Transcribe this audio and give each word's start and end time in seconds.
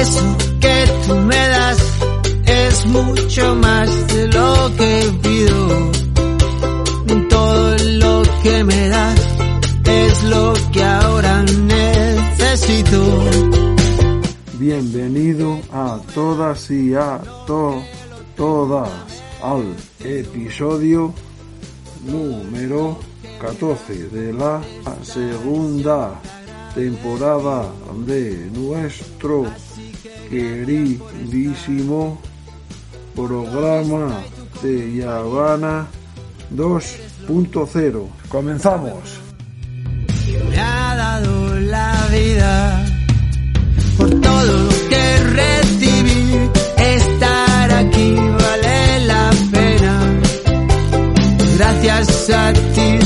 Eso 0.00 0.36
que 0.60 0.84
tú 1.06 1.14
me 1.16 1.48
das 1.48 1.78
es 2.46 2.86
mucho 2.86 3.54
más 3.56 3.88
de 4.06 4.28
lo 4.28 4.76
que 4.76 4.92
pido. 5.24 5.90
Todo 7.28 7.76
lo 8.04 8.22
que 8.44 8.62
me 8.62 8.88
das 8.90 9.20
es 9.84 10.22
lo 10.22 10.54
que 10.72 10.84
ahora 10.84 11.42
necesito. 11.42 13.00
Bienvenido 14.60 15.58
a 15.72 15.98
todas 16.14 16.70
y 16.70 16.94
a 16.94 17.20
to, 17.48 17.82
todas 18.36 18.88
al 19.42 19.74
episodio 19.98 21.12
número 22.06 23.00
14 23.40 24.10
de 24.10 24.32
la 24.32 24.62
segunda 25.02 26.20
temporada 26.72 27.68
de 28.06 28.48
nuestro 28.52 29.46
queridísimo 30.28 32.18
programa 33.14 34.20
de 34.62 34.96
Yavana 34.96 35.86
2.0. 36.54 38.06
Comenzamos. 38.28 39.20
Me 40.50 40.60
ha 40.60 40.94
dado 40.96 41.58
la 41.60 42.08
vida 42.12 42.86
por 43.96 44.08
todo 44.20 44.44
lo 44.44 44.68
que 44.88 45.18
recibí. 45.40 46.50
Estar 46.76 47.72
aquí 47.72 48.14
vale 48.14 49.06
la 49.06 49.30
pena. 49.52 50.20
Gracias 51.56 52.30
a 52.30 52.52
ti 52.52 52.98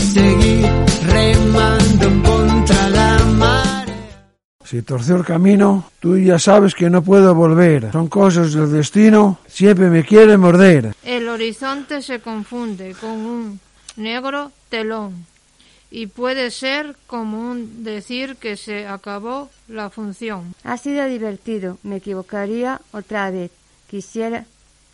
Si 4.73 4.81
torció 4.81 5.17
el 5.17 5.25
camino, 5.27 5.85
tú 6.01 6.17
ya 6.17 6.39
sabes 6.39 6.75
que 6.75 6.89
no 6.89 7.03
puedo 7.03 7.35
volver. 7.35 7.93
Son 7.93 8.09
cosas 8.09 8.55
del 8.55 8.73
destino, 8.73 9.39
siempre 9.47 9.91
me 9.91 10.03
quiere 10.03 10.39
morder. 10.39 10.95
El 11.05 11.29
horizonte 11.29 12.01
se 12.01 12.21
confunde 12.21 12.95
con 12.99 13.11
un 13.11 13.61
negro 13.97 14.51
telón 14.71 15.27
y 15.91 16.07
puede 16.07 16.51
ser 16.51 16.97
como 17.07 17.51
un 17.51 17.85
decir 17.85 18.37
que 18.37 18.57
se 18.57 18.87
acabó 18.87 19.51
la 19.69 19.91
función. 19.91 20.55
Ha 20.65 20.79
sido 20.79 21.05
divertido, 21.05 21.77
me 21.83 21.97
equivocaría 21.97 22.81
otra 22.93 23.31
vez. 23.31 23.51
Quisiera 23.91 24.47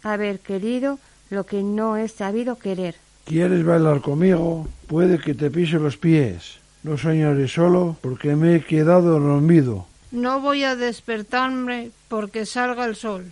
haber 0.02 0.40
querido 0.40 0.98
lo 1.30 1.46
que 1.46 1.62
no 1.62 1.96
he 1.96 2.08
sabido 2.08 2.58
querer. 2.58 2.96
¿Quieres 3.26 3.64
bailar 3.64 4.00
conmigo? 4.00 4.66
Puede 4.88 5.20
que 5.20 5.34
te 5.34 5.52
pise 5.52 5.78
los 5.78 5.96
pies. 5.96 6.58
No 6.82 6.96
soñaré 6.96 7.48
solo 7.48 7.96
porque 8.00 8.36
me 8.36 8.56
he 8.56 8.64
quedado 8.64 9.18
dormido. 9.18 9.86
No 10.10 10.40
voy 10.40 10.64
a 10.64 10.76
despertarme 10.76 11.90
porque 12.08 12.46
salga 12.46 12.84
el 12.86 12.96
sol. 12.96 13.26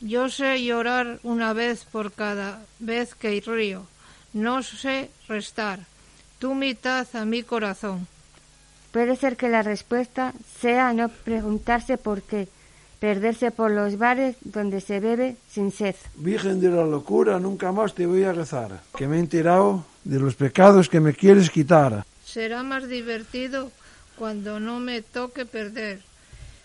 Yo 0.00 0.28
sé 0.28 0.64
llorar 0.64 1.20
una 1.22 1.52
vez 1.52 1.84
por 1.84 2.12
cada 2.12 2.62
vez 2.78 3.14
que 3.14 3.40
río. 3.44 3.86
No 4.32 4.62
sé 4.62 5.10
restar. 5.28 5.80
Tu 6.38 6.54
mitad 6.54 7.06
a 7.14 7.24
mi 7.24 7.42
corazón. 7.42 8.06
Puede 8.92 9.16
ser 9.16 9.36
que 9.36 9.48
la 9.48 9.62
respuesta 9.62 10.34
sea 10.60 10.92
no 10.92 11.08
preguntarse 11.08 11.98
por 11.98 12.22
qué, 12.22 12.48
perderse 12.98 13.50
por 13.50 13.70
los 13.70 13.96
bares 13.96 14.36
donde 14.42 14.80
se 14.80 15.00
bebe 15.00 15.36
sin 15.50 15.70
sed. 15.70 15.94
Virgen 16.16 16.60
de 16.60 16.70
la 16.70 16.84
locura, 16.84 17.38
nunca 17.38 17.72
más 17.72 17.94
te 17.94 18.06
voy 18.06 18.24
a 18.24 18.32
rezar. 18.32 18.82
Que 18.96 19.06
me 19.06 19.16
he 19.16 19.20
enterado 19.20 19.84
de 20.04 20.18
los 20.18 20.34
pecados 20.34 20.88
que 20.88 21.00
me 21.00 21.14
quieres 21.14 21.50
quitar. 21.50 22.04
Será 22.32 22.62
más 22.62 22.88
divertido 22.88 23.70
cuando 24.16 24.58
no 24.58 24.80
me 24.80 25.02
toque 25.02 25.44
perder. 25.44 26.00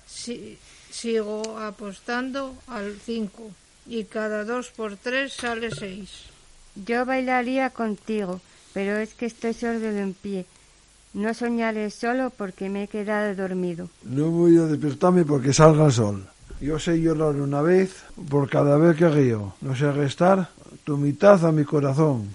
Si, 0.06 0.58
sigo 0.90 1.60
apostando 1.60 2.56
al 2.68 2.96
5 2.96 3.52
y 3.88 4.06
cada 4.06 4.46
dos 4.46 4.70
por 4.70 4.96
tres 4.96 5.34
sale 5.34 5.70
6. 5.72 6.10
Yo 6.86 7.06
bailaría 7.06 7.70
contigo, 7.72 8.40
pero 8.74 8.98
es 8.98 9.14
que 9.14 9.26
estoy 9.26 9.54
sordo 9.54 9.90
en 9.90 10.14
pie. 10.14 10.46
No 11.14 11.34
soñaré 11.34 11.90
solo 11.90 12.30
porque 12.30 12.70
me 12.70 12.84
he 12.84 12.88
quedado 12.88 13.36
dormido. 13.36 13.90
No 14.04 14.30
voy 14.30 14.58
a 14.58 14.68
despertarme 14.68 15.26
porque 15.26 15.52
salga 15.52 15.88
el 15.88 15.92
sol. 15.92 16.30
Yo 16.62 16.80
sé 16.80 17.02
llorar 17.02 17.36
una 17.36 17.62
vez 17.62 18.04
por 18.30 18.50
cada 18.50 18.78
vez 18.78 18.96
que 18.96 19.10
río. 19.10 19.54
No 19.60 19.76
sé 19.76 19.92
restar 19.92 20.50
tu 20.86 20.96
mitad 20.96 21.46
a 21.46 21.52
mi 21.52 21.66
corazón. 21.66 22.34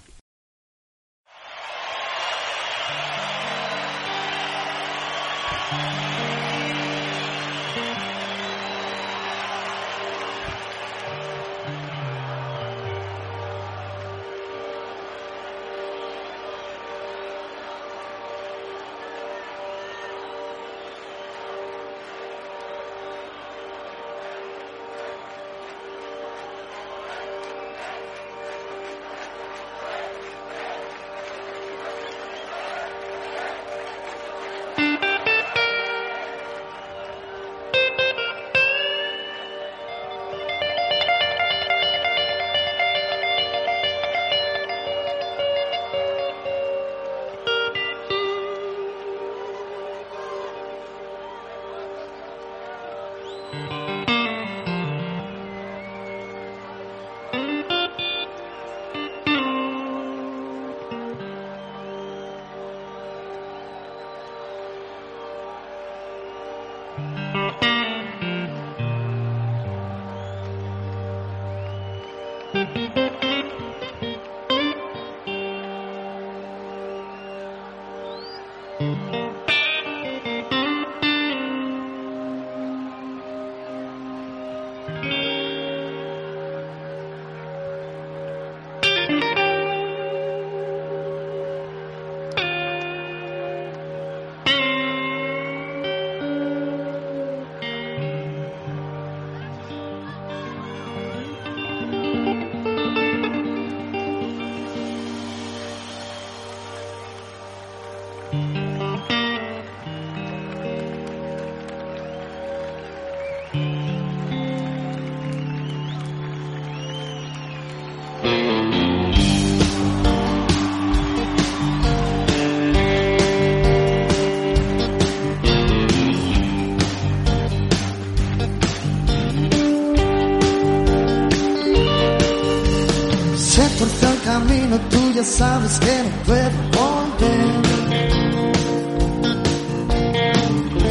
Sabes 135.23 135.79
que 135.79 136.03
no 136.03 136.23
puedo 136.25 136.51
volver. 136.77 137.63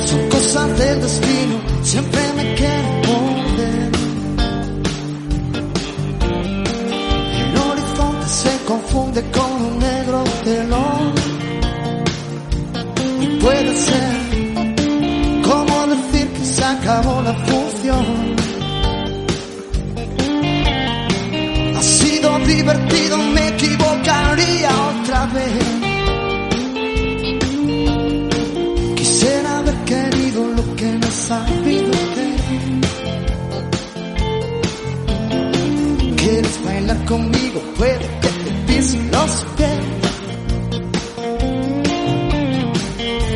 Son 0.07 0.29
cosas 0.31 0.79
del 0.79 1.01
destino, 1.01 1.61
siempre 1.83 2.33
me 2.37 2.55
quiero 2.55 2.82
equivocaría 24.43 24.71
otra 24.91 25.27
vez. 25.27 25.53
Quisiera 28.97 29.59
haber 29.59 29.77
querido 29.85 30.47
lo 30.49 30.77
que 30.77 30.93
no 30.93 31.07
he 31.07 31.11
sabido 31.11 31.93
querer. 32.15 32.41
¿Quieres 36.17 36.65
bailar 36.65 37.05
conmigo? 37.05 37.61
Puede 37.77 38.07
que 38.21 38.29
te 38.29 38.51
pisen 38.67 39.11
los 39.11 39.47
pies. 39.57 39.79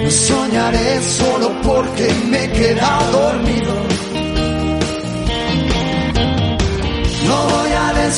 No 0.03 0.11
soñaré 0.11 1.03
solo 1.03 1.51
porque 1.63 2.09
me 2.31 2.45
he 2.45 2.53
quedado 2.53 3.13
dormido. 3.13 3.66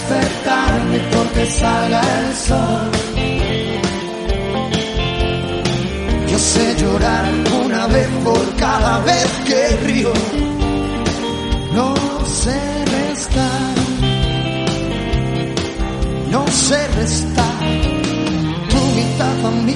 Despertarme 0.09 0.99
porque 1.13 1.47
salga 1.47 2.01
el 2.01 2.35
sol. 2.35 2.91
Yo 6.31 6.39
sé 6.39 6.77
llorar 6.77 7.25
una 7.63 7.87
vez 7.89 8.09
por 8.25 8.57
cada 8.57 8.99
vez 9.01 9.29
que 9.47 9.77
río. 9.87 10.13
No 11.75 11.95
sé 12.27 12.59
restar. 12.97 13.75
No 16.31 16.47
sé 16.49 16.87
restar. 16.97 17.59
Tu 18.71 18.81
mitad 18.97 19.47
a 19.47 19.51
mi 19.51 19.75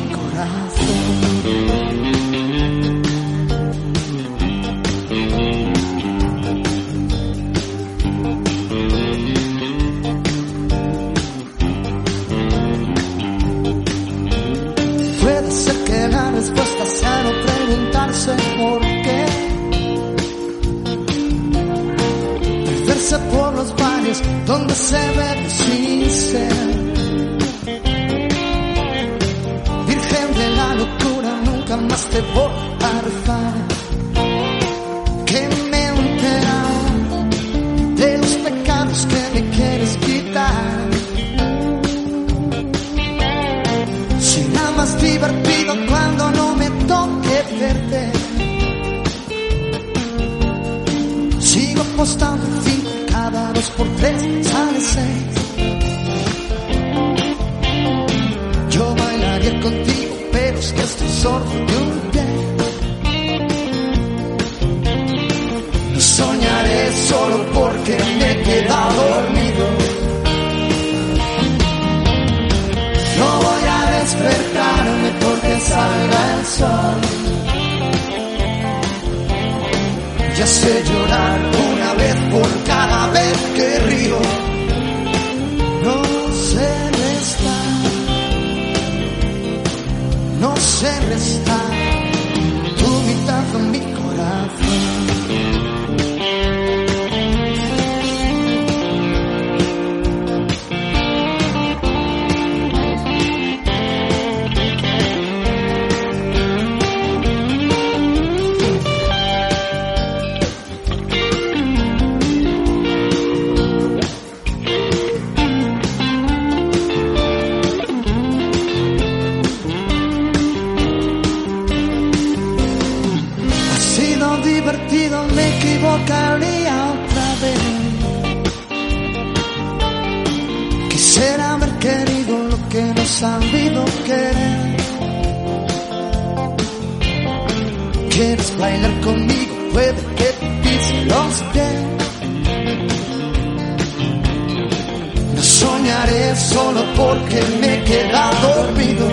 solo 146.52 146.82
porque 146.96 147.40
me 147.60 147.74
he 147.74 147.84
quedado 147.84 148.54
dormido. 148.56 149.06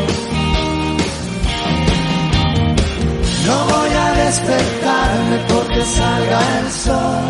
No 3.48 3.58
voy 3.74 3.92
a 4.06 4.08
despertarme 4.24 5.38
porque 5.48 5.82
salga 5.98 6.40
el 6.60 6.72
sol. 6.72 7.30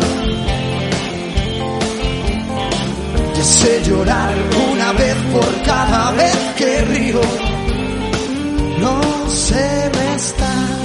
Ya 3.36 3.44
sé 3.44 3.82
llorar 3.84 4.34
una 4.70 4.92
vez 4.92 5.16
por 5.32 5.62
cada 5.62 6.10
vez 6.12 6.36
que 6.58 6.80
río. 6.92 7.20
No 8.80 9.00
sé 9.28 9.90
restar. 9.90 10.78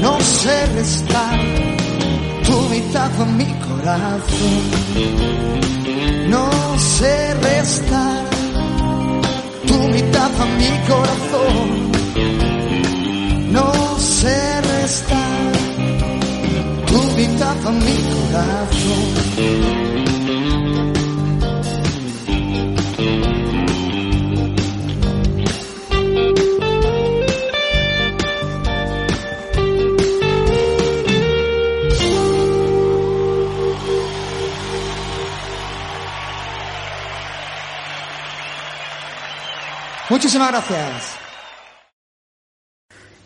No 0.00 0.20
sé 0.20 0.66
restar. 0.76 1.40
Tu 2.46 2.60
mitad 2.68 3.10
a 3.20 3.24
mi 3.24 3.52
corazón. 3.66 5.75
Sé 6.98 7.34
restar. 7.34 8.24
Tu 9.66 9.78
mitad 9.94 10.30
a 10.40 10.46
mi 10.58 10.72
corazón 10.88 11.86
no 13.56 13.98
sé 13.98 14.60
restar 14.60 15.52
tu 16.86 17.02
mitad 17.16 17.56
a 17.66 17.70
mi 17.70 17.96
corazón. 18.12 20.05
Muchísimas 40.26 40.50
gracias. 40.50 41.16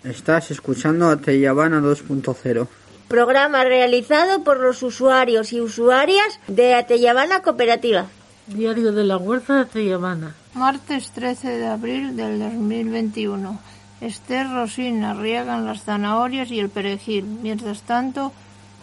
Estás 0.05 0.51
escuchando 0.51 1.09
a 1.09 1.17
Teyabana 1.17 1.81
2.0. 1.81 2.69
Programa 3.09 3.65
realizado 3.65 4.45
por 4.45 4.61
los 4.61 4.83
usuarios 4.83 5.55
y 5.55 5.63
usuarias 5.63 6.39
de 6.47 6.75
Ateyabana 6.75 7.41
Cooperativa. 7.41 8.05
Diario 8.49 8.93
de 8.93 9.05
la 9.05 9.17
Huerta 9.17 9.61
de 9.61 9.65
Tellabana. 9.65 10.35
Martes 10.53 11.11
13 11.13 11.49
de 11.49 11.67
abril 11.69 12.17
del 12.19 12.39
2021. 12.39 13.59
Esther 14.03 14.51
Rosina 14.51 15.15
riegan 15.15 15.65
las 15.65 15.85
zanahorias 15.85 16.51
y 16.51 16.61
el 16.61 16.69
perejil. 16.69 17.25
Mientras 17.25 17.81
tanto, 17.81 18.31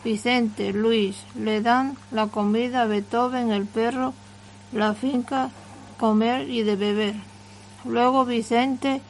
Vicente, 0.03 0.73
Luis 0.73 1.17
le 1.39 1.61
dan 1.61 1.95
la 2.09 2.25
comida 2.25 2.81
a 2.81 2.87
Beethoven, 2.87 3.51
el 3.51 3.67
perro, 3.67 4.15
la 4.73 4.95
finca, 4.95 5.51
comer 5.99 6.49
y 6.49 6.63
de 6.63 6.75
beber. 6.75 7.26
Luego 7.87 8.25
Vicente, 8.25 9.01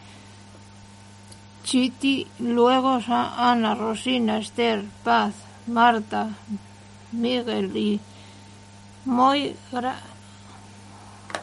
Chiti, 1.64 2.28
luego 2.40 3.00
Ana, 3.08 3.76
Rosina, 3.76 4.38
Esther, 4.38 4.86
Paz, 5.04 5.34
Marta, 5.68 6.30
Miguel 7.12 7.76
y 7.76 8.00
Moy 9.06 9.56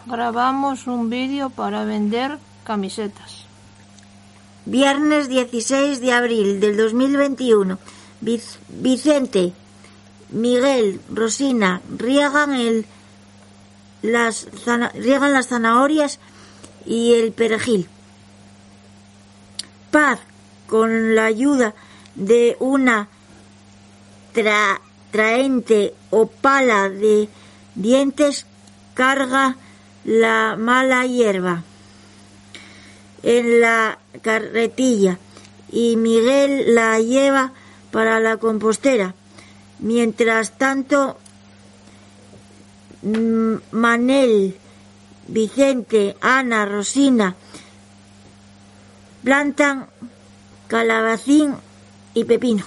grabamos 0.06 0.86
un 0.86 1.10
vídeo 1.10 1.50
para 1.50 1.84
vender 1.84 2.38
camisetas. 2.64 3.44
Viernes 4.66 5.28
16 5.28 6.00
de 6.00 6.12
abril 6.12 6.60
del 6.60 6.76
2021. 6.76 7.78
Vicente, 8.68 9.52
Miguel, 10.30 11.00
Rosina 11.10 11.82
riegan 11.98 12.54
el 12.54 12.86
las 14.00 14.48
riegan 14.94 15.32
las 15.32 15.48
zanahorias 15.48 16.18
y 16.86 17.14
el 17.14 17.32
perejil. 17.32 17.88
Paz, 19.90 20.20
con 20.66 21.14
la 21.14 21.26
ayuda 21.26 21.74
de 22.14 22.56
una 22.60 23.08
traente 25.10 25.94
o 26.10 26.26
pala 26.26 26.88
de 26.88 27.28
dientes, 27.74 28.46
carga 28.94 29.56
la 30.04 30.56
mala 30.58 31.06
hierba 31.06 31.62
en 33.22 33.60
la 33.60 33.98
carretilla 34.22 35.18
y 35.70 35.96
Miguel 35.96 36.74
la 36.74 37.00
lleva 37.00 37.52
para 37.90 38.20
la 38.20 38.36
compostera. 38.36 39.14
Mientras 39.78 40.58
tanto, 40.58 41.16
Manel, 43.02 44.56
Vicente, 45.28 46.16
Ana, 46.21 46.66
Rosina 46.66 47.35
plantan 49.23 49.87
calabacín 50.69 51.54
y 52.12 52.25
pepino. 52.25 52.64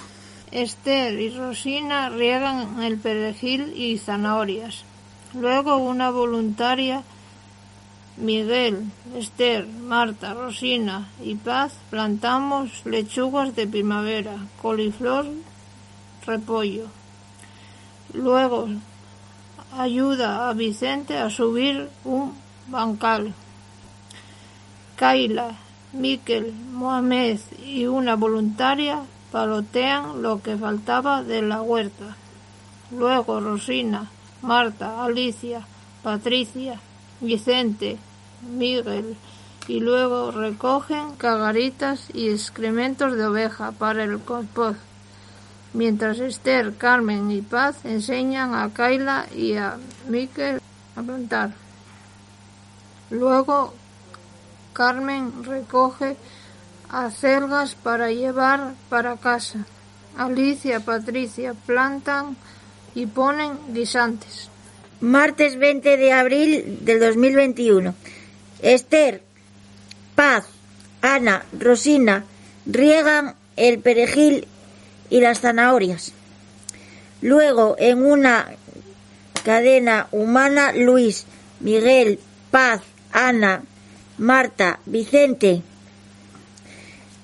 Esther 0.50 1.20
y 1.20 1.30
Rosina 1.30 2.08
riegan 2.08 2.82
el 2.82 2.98
perejil 2.98 3.72
y 3.76 3.98
zanahorias. 3.98 4.84
Luego 5.34 5.76
una 5.76 6.10
voluntaria, 6.10 7.04
Miguel, 8.16 8.90
Esther, 9.14 9.66
Marta, 9.66 10.34
Rosina 10.34 11.08
y 11.22 11.36
Paz 11.36 11.74
plantamos 11.90 12.84
lechugas 12.84 13.54
de 13.54 13.66
primavera, 13.66 14.36
coliflor, 14.60 15.26
repollo. 16.26 16.86
Luego 18.14 18.68
ayuda 19.76 20.48
a 20.48 20.54
Vicente 20.54 21.18
a 21.18 21.30
subir 21.30 21.88
un 22.04 22.47
bancal. 22.68 23.32
Kaila, 24.96 25.56
Miquel, 25.92 26.52
Mohamed 26.72 27.38
y 27.64 27.86
una 27.86 28.16
voluntaria 28.16 29.02
palotean 29.32 30.22
lo 30.22 30.42
que 30.42 30.56
faltaba 30.56 31.22
de 31.22 31.42
la 31.42 31.62
huerta. 31.62 32.16
Luego 32.90 33.40
Rosina, 33.40 34.10
Marta, 34.42 35.04
Alicia, 35.04 35.66
Patricia, 36.02 36.80
Vicente, 37.20 37.98
Miguel 38.42 39.16
y 39.66 39.80
luego 39.80 40.30
recogen 40.30 41.14
cagaritas 41.16 42.08
y 42.14 42.30
excrementos 42.30 43.16
de 43.16 43.26
oveja 43.26 43.72
para 43.72 44.04
el 44.04 44.18
compost, 44.20 44.80
mientras 45.74 46.18
Esther, 46.20 46.74
Carmen 46.76 47.30
y 47.30 47.42
Paz 47.42 47.84
enseñan 47.84 48.54
a 48.54 48.70
Kaila 48.70 49.26
y 49.34 49.54
a 49.56 49.76
Miguel 50.08 50.60
a 50.96 51.02
plantar. 51.02 51.67
Luego 53.10 53.74
Carmen 54.72 55.44
recoge 55.44 56.16
acelgas 56.90 57.74
para 57.74 58.10
llevar 58.10 58.74
para 58.88 59.16
casa. 59.16 59.66
Alicia, 60.16 60.80
Patricia 60.80 61.54
plantan 61.66 62.36
y 62.94 63.06
ponen 63.06 63.58
guisantes. 63.68 64.50
Martes 65.00 65.58
20 65.58 65.96
de 65.96 66.12
abril 66.12 66.78
del 66.82 67.00
2021. 67.00 67.94
Esther, 68.60 69.22
Paz, 70.14 70.46
Ana, 71.02 71.44
Rosina 71.56 72.24
riegan 72.66 73.34
el 73.56 73.78
perejil 73.78 74.48
y 75.10 75.20
las 75.20 75.40
zanahorias. 75.40 76.12
Luego, 77.22 77.76
en 77.78 78.04
una 78.04 78.48
cadena 79.44 80.08
humana, 80.10 80.72
Luis, 80.72 81.26
Miguel, 81.60 82.18
Paz, 82.50 82.82
Ana, 83.12 83.62
Marta, 84.18 84.80
Vicente, 84.86 85.62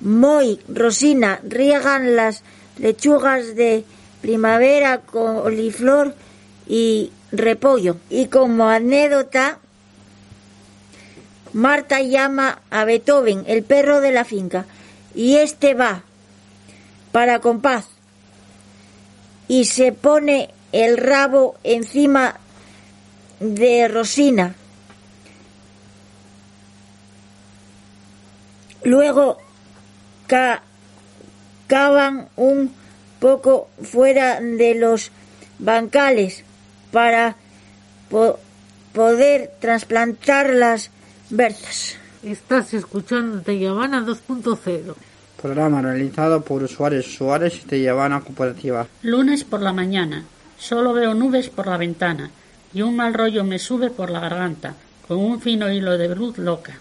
Moy, 0.00 0.60
Rosina 0.68 1.40
riegan 1.42 2.16
las 2.16 2.42
lechugas 2.78 3.54
de 3.54 3.84
primavera, 4.20 5.00
coliflor 5.00 6.14
y 6.66 7.10
repollo. 7.32 7.96
Y 8.10 8.26
como 8.26 8.68
anécdota, 8.68 9.58
Marta 11.52 12.02
llama 12.02 12.60
a 12.70 12.84
Beethoven, 12.84 13.44
el 13.46 13.62
perro 13.62 14.00
de 14.00 14.12
la 14.12 14.24
finca, 14.24 14.66
y 15.14 15.36
este 15.36 15.74
va 15.74 16.02
para 17.12 17.38
compás 17.38 17.86
y 19.48 19.66
se 19.66 19.92
pone 19.92 20.50
el 20.72 20.96
rabo 20.96 21.56
encima 21.62 22.36
de 23.40 23.88
Rosina. 23.88 24.56
Luego 28.84 29.38
cavan 31.66 32.28
un 32.36 32.72
poco 33.18 33.68
fuera 33.82 34.40
de 34.40 34.74
los 34.74 35.10
bancales 35.58 36.44
para 36.92 37.36
poder 38.92 39.52
trasplantar 39.60 40.50
las 40.50 40.90
berzas. 41.30 41.96
Estás 42.22 42.74
escuchando 42.74 43.40
Te 43.40 43.58
2.0. 43.58 44.94
Programa 45.40 45.82
realizado 45.82 46.42
por 46.42 46.62
usuarios 46.62 47.06
Suárez 47.06 47.60
y 47.62 47.66
Te 47.66 47.86
Cooperativa. 47.86 48.86
Lunes 49.02 49.44
por 49.44 49.60
la 49.60 49.72
mañana. 49.72 50.24
Solo 50.58 50.92
veo 50.92 51.14
nubes 51.14 51.48
por 51.48 51.66
la 51.66 51.76
ventana 51.76 52.30
y 52.72 52.82
un 52.82 52.96
mal 52.96 53.14
rollo 53.14 53.44
me 53.44 53.58
sube 53.58 53.90
por 53.90 54.10
la 54.10 54.20
garganta 54.20 54.74
con 55.06 55.18
un 55.18 55.40
fino 55.40 55.70
hilo 55.70 55.98
de 55.98 56.08
bruz 56.08 56.38
loca. 56.38 56.78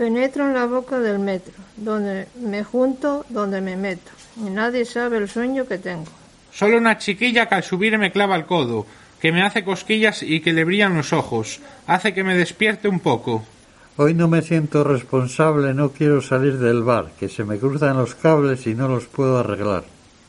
Penetro 0.00 0.46
en 0.46 0.54
la 0.54 0.64
boca 0.64 0.98
del 0.98 1.18
metro, 1.18 1.52
donde 1.76 2.26
me 2.40 2.64
junto, 2.64 3.26
donde 3.28 3.60
me 3.60 3.76
meto 3.76 4.10
y 4.34 4.48
nadie 4.48 4.86
sabe 4.86 5.18
el 5.18 5.28
sueño 5.28 5.66
que 5.66 5.76
tengo. 5.76 6.06
Solo 6.50 6.78
una 6.78 6.96
chiquilla 6.96 7.44
que 7.44 7.56
al 7.56 7.64
subir 7.64 7.98
me 7.98 8.10
clava 8.10 8.34
el 8.36 8.46
codo, 8.46 8.86
que 9.20 9.30
me 9.30 9.42
hace 9.42 9.62
cosquillas 9.62 10.22
y 10.22 10.40
que 10.40 10.54
le 10.54 10.64
brillan 10.64 10.96
los 10.96 11.12
ojos, 11.12 11.60
hace 11.86 12.14
que 12.14 12.24
me 12.24 12.34
despierte 12.34 12.88
un 12.88 13.00
poco. 13.00 13.44
Hoy 13.98 14.14
no 14.14 14.26
me 14.26 14.40
siento 14.40 14.84
responsable, 14.84 15.74
no 15.74 15.90
quiero 15.90 16.22
salir 16.22 16.56
del 16.56 16.82
bar, 16.82 17.10
que 17.20 17.28
se 17.28 17.44
me 17.44 17.58
cruzan 17.58 17.98
los 17.98 18.14
cables 18.14 18.66
y 18.66 18.74
no 18.74 18.88
los 18.88 19.04
puedo 19.04 19.36
arreglar. 19.36 19.84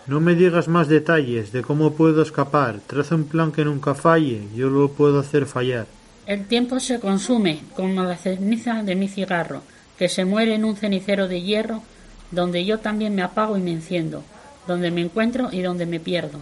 No 0.06 0.20
me 0.20 0.36
digas 0.36 0.68
más 0.68 0.90
detalles 0.90 1.54
de 1.54 1.62
cómo 1.62 1.94
puedo 1.94 2.24
escapar. 2.24 2.82
Traza 2.88 3.16
un 3.16 3.24
plan 3.24 3.54
que 3.54 3.64
nunca 3.64 3.96
falle, 3.96 4.50
yo 4.54 4.70
lo 4.70 4.90
puedo 4.90 5.22
hacer 5.22 5.46
fallar. 5.46 5.88
El 6.26 6.46
tiempo 6.46 6.80
se 6.80 7.00
consume 7.00 7.60
como 7.76 8.04
la 8.04 8.16
ceniza 8.16 8.84
de 8.84 8.96
mi 8.96 9.08
cigarro, 9.08 9.64
que 9.98 10.08
se 10.08 10.26
muere 10.26 10.56
en 10.56 10.66
un 10.66 10.76
cenicero 10.76 11.28
de 11.28 11.42
hierro 11.42 11.84
donde 12.32 12.66
yo 12.66 12.80
también 12.80 13.14
me 13.14 13.24
apago 13.24 13.58
y 13.58 13.62
me 13.62 13.72
enciendo, 13.72 14.24
donde 14.68 14.92
me 14.92 15.02
encuentro 15.02 15.50
y 15.52 15.62
donde 15.62 15.86
me 15.86 16.00
pierdo. 16.00 16.40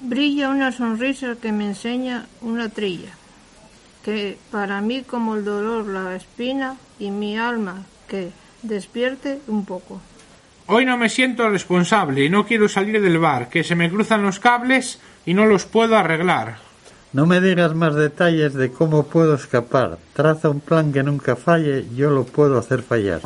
Brilla 0.00 0.50
una 0.50 0.70
sonrisa 0.70 1.36
que 1.40 1.50
me 1.50 1.66
enseña 1.66 2.26
una 2.40 2.68
trilla, 2.68 3.10
que 4.04 4.38
para 4.52 4.80
mí 4.80 5.02
como 5.02 5.34
el 5.34 5.44
dolor 5.44 5.86
la 5.86 6.14
espina 6.14 6.76
y 6.98 7.10
mi 7.10 7.36
alma 7.36 7.84
que 8.06 8.30
despierte 8.62 9.40
un 9.48 9.64
poco. 9.64 10.00
Hoy 10.66 10.84
no 10.84 10.96
me 10.96 11.08
siento 11.08 11.48
responsable 11.48 12.24
y 12.24 12.28
no 12.28 12.46
quiero 12.46 12.68
salir 12.68 13.00
del 13.00 13.18
bar, 13.18 13.48
que 13.48 13.64
se 13.64 13.74
me 13.74 13.90
cruzan 13.90 14.22
los 14.22 14.38
cables 14.38 15.00
y 15.26 15.34
no 15.34 15.46
los 15.46 15.64
puedo 15.64 15.96
arreglar. 15.96 16.67
No 17.18 17.26
me 17.26 17.40
digas 17.40 17.74
más 17.74 17.96
detalles 17.96 18.54
de 18.54 18.70
cómo 18.70 19.02
puedo 19.02 19.34
escapar. 19.34 19.98
Traza 20.12 20.50
un 20.50 20.60
plan 20.60 20.92
que 20.92 21.02
nunca 21.02 21.34
falle, 21.34 21.84
yo 21.96 22.10
lo 22.10 22.22
puedo 22.22 22.56
hacer 22.56 22.80
fallar. 22.80 23.20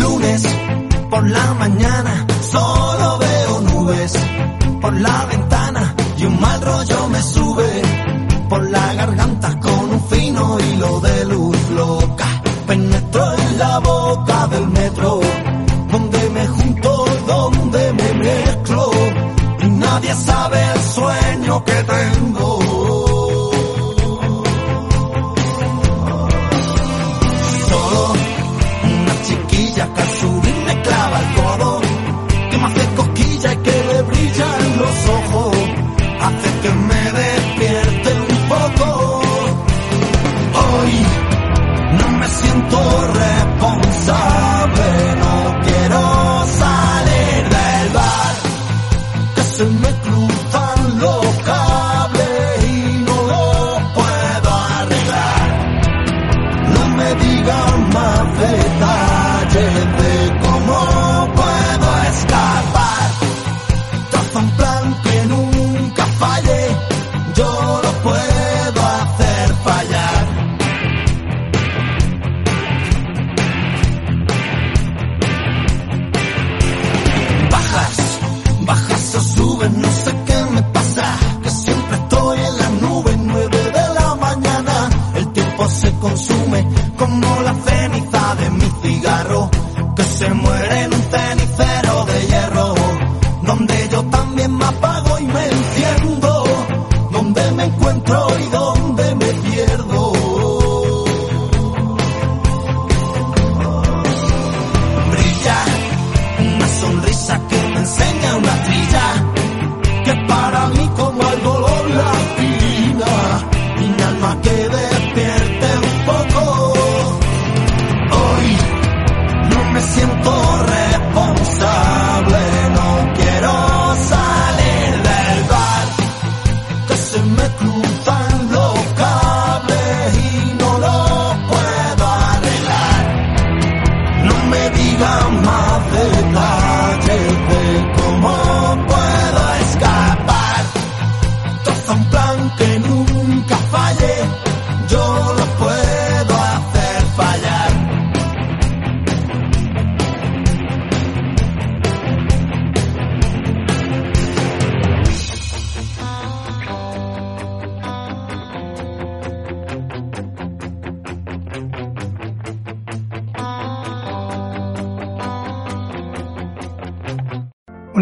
Lunes 0.00 0.46
por 1.10 1.28
la 1.28 1.54
mañana, 1.58 2.26
solo 2.40 3.18
veo 3.18 3.60
nubes 3.60 4.14
sabe 20.24 20.58
el 20.72 20.80
sueño 20.80 21.64
que 21.64 21.84
tengo. 21.84 22.45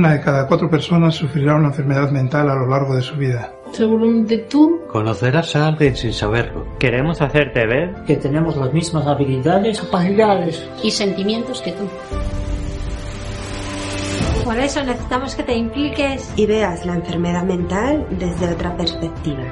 Una 0.05 0.13
de 0.13 0.21
cada 0.21 0.47
cuatro 0.47 0.69
personas 0.69 1.15
sufrirá 1.15 1.55
una 1.55 1.69
enfermedad 1.69 2.11
mental 2.11 2.51
a 2.51 2.55
lo 2.55 2.67
largo 2.67 2.95
de 2.95 3.01
su 3.01 3.17
vida. 3.17 3.55
Seguramente 3.73 4.37
tú 4.37 4.83
Conocerás 4.87 5.57
a 5.57 5.69
alguien 5.69 5.97
sin 5.97 6.13
saberlo. 6.13 6.67
Queremos 6.79 7.23
hacerte 7.23 7.67
ver 7.67 7.95
que 8.07 8.17
tenemos 8.17 8.55
las 8.55 8.71
mismas 8.75 9.07
habilidades, 9.07 9.81
capacidades 9.81 10.63
y 10.83 10.91
sentimientos 10.91 11.63
que 11.63 11.73
tú. 11.73 11.89
Por 14.45 14.59
eso 14.59 14.85
necesitamos 14.85 15.35
que 15.37 15.43
te 15.43 15.57
impliques 15.57 16.35
y 16.37 16.45
veas 16.45 16.85
la 16.85 16.97
enfermedad 16.97 17.45
mental 17.45 18.07
desde 18.11 18.53
otra 18.53 18.77
perspectiva. 18.77 19.43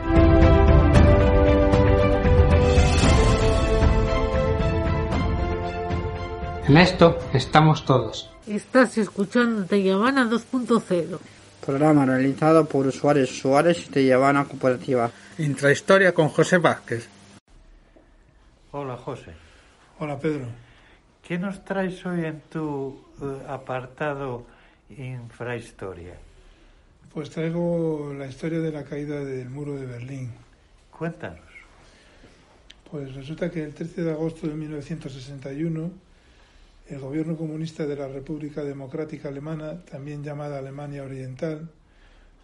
En 6.69 6.77
esto 6.77 7.17
estamos 7.33 7.87
todos. 7.87 8.32
Estás 8.47 8.99
escuchando 8.99 9.65
Te 9.67 9.81
Llamana 9.85 10.29
2.0. 10.29 11.19
Programa 11.65 12.05
realizado 12.05 12.65
por 12.67 12.89
usuarios 12.89 13.31
y 13.31 13.35
usuarios 13.35 13.89
de 13.93 14.03
Llevana 14.03 14.45
Cooperativa. 14.47 15.13
Intrahistoria 15.39 16.13
con 16.13 16.29
José 16.29 16.59
Vázquez. 16.59 17.09
Hola 18.73 18.97
José. 18.97 19.31
Hola 20.01 20.19
Pedro. 20.19 20.47
¿Qué 21.23 21.39
nos 21.39 21.65
traes 21.65 22.05
hoy 22.05 22.25
en 22.25 22.41
tu 22.51 23.01
eh, 23.23 23.47
apartado 23.49 24.45
Infrahistoria? 24.91 26.15
Pues 27.15 27.31
traigo 27.31 28.13
la 28.19 28.27
historia 28.27 28.59
de 28.59 28.73
la 28.73 28.83
caída 28.83 29.25
del 29.25 29.51
muro 29.51 29.77
de 29.77 29.87
Berlín. 29.87 30.33
Cuéntanos. 30.91 31.39
Pues 32.91 33.15
resulta 33.15 33.53
que 33.53 33.63
el 33.63 33.73
13 33.73 34.03
de 34.03 34.11
agosto 34.11 34.49
de 34.49 34.55
1961 34.55 36.12
el 36.89 36.99
gobierno 36.99 37.37
comunista 37.37 37.87
de 37.87 37.97
la 37.97 38.09
República 38.09 38.65
Democrática 38.65 39.29
Alemana, 39.29 39.85
también 39.85 40.25
llamada 40.25 40.59
Alemania 40.59 41.05
Oriental, 41.05 41.71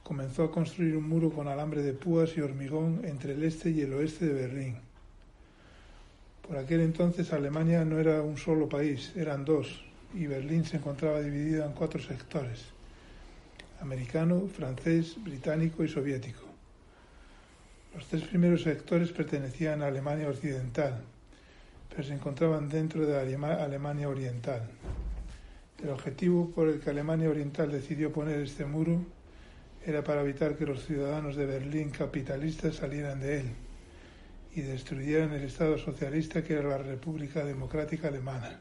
comenzó 0.02 0.44
a 0.44 0.50
construir 0.50 0.96
un 0.96 1.08
muro 1.08 1.30
con 1.30 1.48
alambre 1.48 1.82
de 1.82 1.92
púas 1.92 2.36
y 2.36 2.40
hormigón 2.40 3.02
entre 3.04 3.34
el 3.34 3.42
este 3.42 3.70
y 3.70 3.82
el 3.82 3.92
oeste 3.92 4.26
de 4.26 4.34
Berlín. 4.34 4.76
Por 6.46 6.56
aquel 6.56 6.80
entonces 6.80 7.32
Alemania 7.32 7.84
no 7.84 7.98
era 7.98 8.22
un 8.22 8.38
solo 8.38 8.68
país, 8.68 9.12
eran 9.16 9.44
dos, 9.44 9.84
y 10.14 10.26
Berlín 10.26 10.64
se 10.64 10.78
encontraba 10.78 11.20
dividida 11.20 11.66
en 11.66 11.72
cuatro 11.72 12.00
sectores, 12.00 12.64
americano, 13.80 14.48
francés, 14.48 15.16
británico 15.22 15.84
y 15.84 15.88
soviético. 15.88 16.40
Los 17.94 18.06
tres 18.06 18.22
primeros 18.22 18.62
sectores 18.62 19.12
pertenecían 19.12 19.82
a 19.82 19.88
Alemania 19.88 20.28
Occidental, 20.28 21.02
pero 21.98 22.06
se 22.06 22.14
encontraban 22.14 22.68
dentro 22.68 23.04
de 23.04 23.18
Alemania 23.18 24.08
Oriental. 24.08 24.62
El 25.82 25.90
objetivo 25.90 26.48
por 26.48 26.68
el 26.68 26.78
que 26.78 26.90
Alemania 26.90 27.28
Oriental 27.28 27.72
decidió 27.72 28.12
poner 28.12 28.38
este 28.38 28.64
muro 28.64 29.04
era 29.84 30.04
para 30.04 30.20
evitar 30.20 30.54
que 30.54 30.64
los 30.64 30.86
ciudadanos 30.86 31.34
de 31.34 31.46
Berlín 31.46 31.90
capitalistas 31.90 32.76
salieran 32.76 33.18
de 33.18 33.40
él 33.40 33.46
y 34.54 34.60
destruyeran 34.60 35.32
el 35.32 35.42
Estado 35.42 35.76
socialista 35.76 36.44
que 36.44 36.52
era 36.52 36.68
la 36.68 36.78
República 36.78 37.44
Democrática 37.44 38.06
Alemana. 38.06 38.60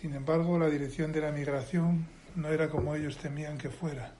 Sin 0.00 0.14
embargo, 0.14 0.58
la 0.58 0.70
dirección 0.70 1.12
de 1.12 1.20
la 1.20 1.32
migración 1.32 2.06
no 2.34 2.48
era 2.48 2.70
como 2.70 2.94
ellos 2.94 3.18
temían 3.18 3.58
que 3.58 3.68
fuera. 3.68 4.14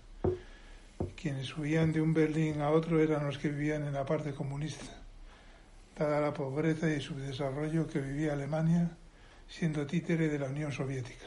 Quienes 1.16 1.56
huían 1.56 1.94
de 1.94 2.02
un 2.02 2.12
Berlín 2.12 2.60
a 2.60 2.68
otro 2.68 3.00
eran 3.00 3.24
los 3.24 3.38
que 3.38 3.48
vivían 3.48 3.86
en 3.86 3.94
la 3.94 4.04
parte 4.04 4.32
comunista 4.34 5.01
dada 5.96 6.20
la 6.20 6.32
pobreza 6.32 6.90
y 6.90 7.00
subdesarrollo 7.00 7.86
que 7.86 8.00
vivía 8.00 8.32
Alemania, 8.32 8.90
siendo 9.48 9.86
títere 9.86 10.28
de 10.28 10.38
la 10.38 10.46
Unión 10.46 10.72
Soviética. 10.72 11.26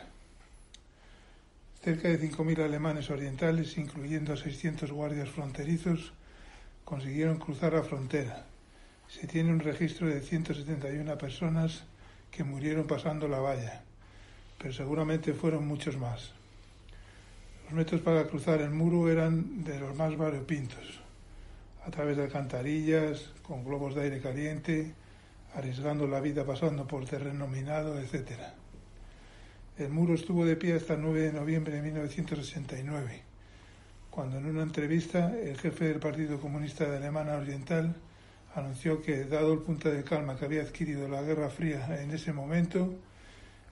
Cerca 1.83 2.07
de 2.07 2.19
5.000 2.19 2.63
alemanes 2.63 3.11
orientales, 3.11 3.77
incluyendo 3.77 4.33
a 4.33 4.37
600 4.37 4.91
guardias 4.91 5.29
fronterizos, 5.29 6.13
consiguieron 6.83 7.37
cruzar 7.37 7.73
la 7.73 7.83
frontera. 7.83 8.45
Se 9.07 9.27
tiene 9.27 9.51
un 9.51 9.59
registro 9.59 10.07
de 10.07 10.21
171 10.21 11.17
personas 11.17 11.83
que 12.31 12.43
murieron 12.43 12.87
pasando 12.87 13.27
la 13.27 13.39
valla, 13.39 13.83
pero 14.57 14.73
seguramente 14.73 15.33
fueron 15.33 15.67
muchos 15.67 15.97
más. 15.97 16.31
Los 17.65 17.73
métodos 17.73 18.01
para 18.01 18.25
cruzar 18.25 18.61
el 18.61 18.71
muro 18.71 19.11
eran 19.11 19.63
de 19.63 19.79
los 19.79 19.95
más 19.95 20.17
variopintos, 20.17 21.04
a 21.85 21.91
través 21.91 22.17
de 22.17 22.23
alcantarillas, 22.23 23.31
con 23.43 23.63
globos 23.63 23.95
de 23.95 24.01
aire 24.01 24.19
caliente, 24.19 24.93
arriesgando 25.53 26.07
la 26.07 26.19
vida 26.19 26.45
pasando 26.45 26.87
por 26.87 27.05
terreno 27.05 27.47
minado, 27.47 27.99
etc. 27.99 28.31
El 29.77 29.89
muro 29.89 30.15
estuvo 30.15 30.45
de 30.45 30.55
pie 30.55 30.75
hasta 30.75 30.95
el 30.95 31.01
9 31.01 31.21
de 31.21 31.33
noviembre 31.33 31.75
de 31.75 31.81
1969, 31.83 33.21
cuando 34.09 34.37
en 34.37 34.47
una 34.47 34.63
entrevista 34.63 35.37
el 35.37 35.57
jefe 35.57 35.85
del 35.85 35.99
Partido 35.99 36.39
Comunista 36.39 36.89
de 36.89 36.97
Alemania 36.97 37.35
Oriental 37.35 37.95
anunció 38.55 39.01
que, 39.01 39.25
dado 39.25 39.53
el 39.53 39.59
punto 39.59 39.91
de 39.91 40.03
calma 40.03 40.37
que 40.37 40.45
había 40.45 40.61
adquirido 40.61 41.07
la 41.07 41.21
Guerra 41.21 41.49
Fría 41.49 42.01
en 42.01 42.11
ese 42.11 42.33
momento, 42.33 42.95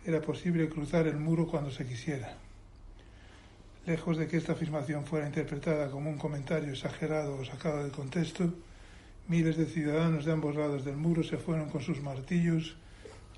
era 0.05 0.21
posible 0.21 0.69
cruzar 0.69 1.07
el 1.07 1.17
muro 1.17 1.47
cuando 1.47 1.71
se 1.71 1.85
quisiera. 1.85 2.42
Lejos 3.85 4.17
de 4.17 4.29
que 4.29 4.37
esta 4.37 4.53
afirmación 4.53 5.05
fuera 5.05 5.27
interpretada 5.27 5.91
como 5.91 6.09
un 6.09 6.17
comentario 6.17 6.71
exagerado 6.71 7.35
o 7.35 7.43
sacado 7.43 7.83
de 7.83 7.91
contexto, 7.91 8.47
miles 9.27 9.57
de 9.57 9.65
ciudadanos 9.65 10.23
de 10.23 10.31
ambos 10.31 10.55
lados 10.55 10.85
del 10.85 10.95
muro 10.95 11.21
se 11.21 11.35
fueron 11.35 11.69
con 11.69 11.81
sus 11.81 11.99
martillos 12.01 12.77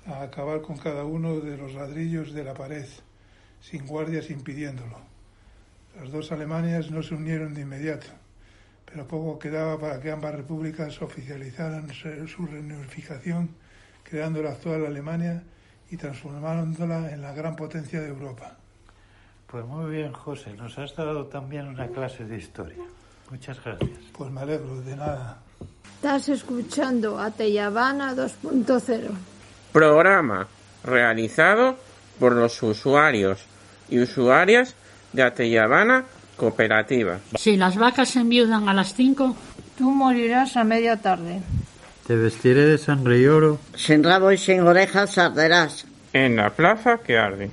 a 0.06 0.22
acabar 0.22 0.62
con 0.62 0.78
cada 0.78 1.02
uno 1.02 1.40
de 1.40 1.56
los 1.56 1.74
ladrillos 1.74 2.32
de 2.32 2.44
la 2.44 2.54
pared, 2.54 2.86
sin 3.60 3.86
guardias 3.86 4.30
impidiéndolo. 4.30 5.00
Las 5.98 6.12
dos 6.12 6.30
Alemanias 6.30 6.92
no 6.92 7.02
se 7.02 7.16
unieron 7.16 7.52
de 7.52 7.62
inmediato, 7.62 8.06
pero 8.84 9.08
poco 9.08 9.40
quedaba 9.40 9.80
para 9.80 9.98
que 9.98 10.12
ambas 10.12 10.36
repúblicas 10.36 11.02
oficializaran 11.02 11.90
su 11.92 12.46
reunificación, 12.46 13.50
creando 14.04 14.44
la 14.44 14.52
actual 14.52 14.86
Alemania 14.86 15.42
y 15.90 15.96
transformándola 15.96 17.12
en 17.12 17.20
la 17.20 17.32
gran 17.32 17.56
potencia 17.56 18.00
de 18.00 18.10
Europa. 18.10 18.58
Pues 19.56 19.68
muy 19.68 19.90
bien, 19.90 20.12
José, 20.12 20.52
nos 20.52 20.78
has 20.78 20.94
dado 20.94 21.24
también 21.24 21.66
una 21.66 21.86
clase 21.88 22.26
de 22.26 22.36
historia. 22.36 22.76
Muchas 23.30 23.58
gracias. 23.64 23.88
Pues 24.12 24.30
me 24.30 24.42
alegro, 24.42 24.82
de 24.82 24.94
nada. 24.94 25.38
Estás 25.94 26.28
escuchando 26.28 27.18
a 27.18 27.30
Tellavana 27.30 28.14
2.0. 28.14 29.08
Programa 29.72 30.46
realizado 30.84 31.78
por 32.20 32.32
los 32.32 32.62
usuarios 32.62 33.46
y 33.88 33.98
usuarias 33.98 34.74
de 35.14 35.22
Ateyabana 35.22 36.04
Cooperativa. 36.36 37.20
Si 37.38 37.56
las 37.56 37.78
vacas 37.78 38.10
se 38.10 38.20
enviudan 38.20 38.68
a 38.68 38.74
las 38.74 38.92
5, 38.92 39.34
Tú 39.78 39.90
morirás 39.90 40.54
a 40.58 40.64
media 40.64 40.98
tarde. 40.98 41.40
Te 42.06 42.14
vestiré 42.14 42.66
de 42.66 42.76
sangre 42.76 43.20
y 43.20 43.26
oro. 43.26 43.58
Sin 43.74 44.04
rabo 44.04 44.32
y 44.32 44.36
sin 44.36 44.60
orejas 44.60 45.16
arderás. 45.16 45.86
En 46.12 46.36
la 46.36 46.50
plaza 46.50 46.98
que 46.98 47.16
arde. 47.16 47.50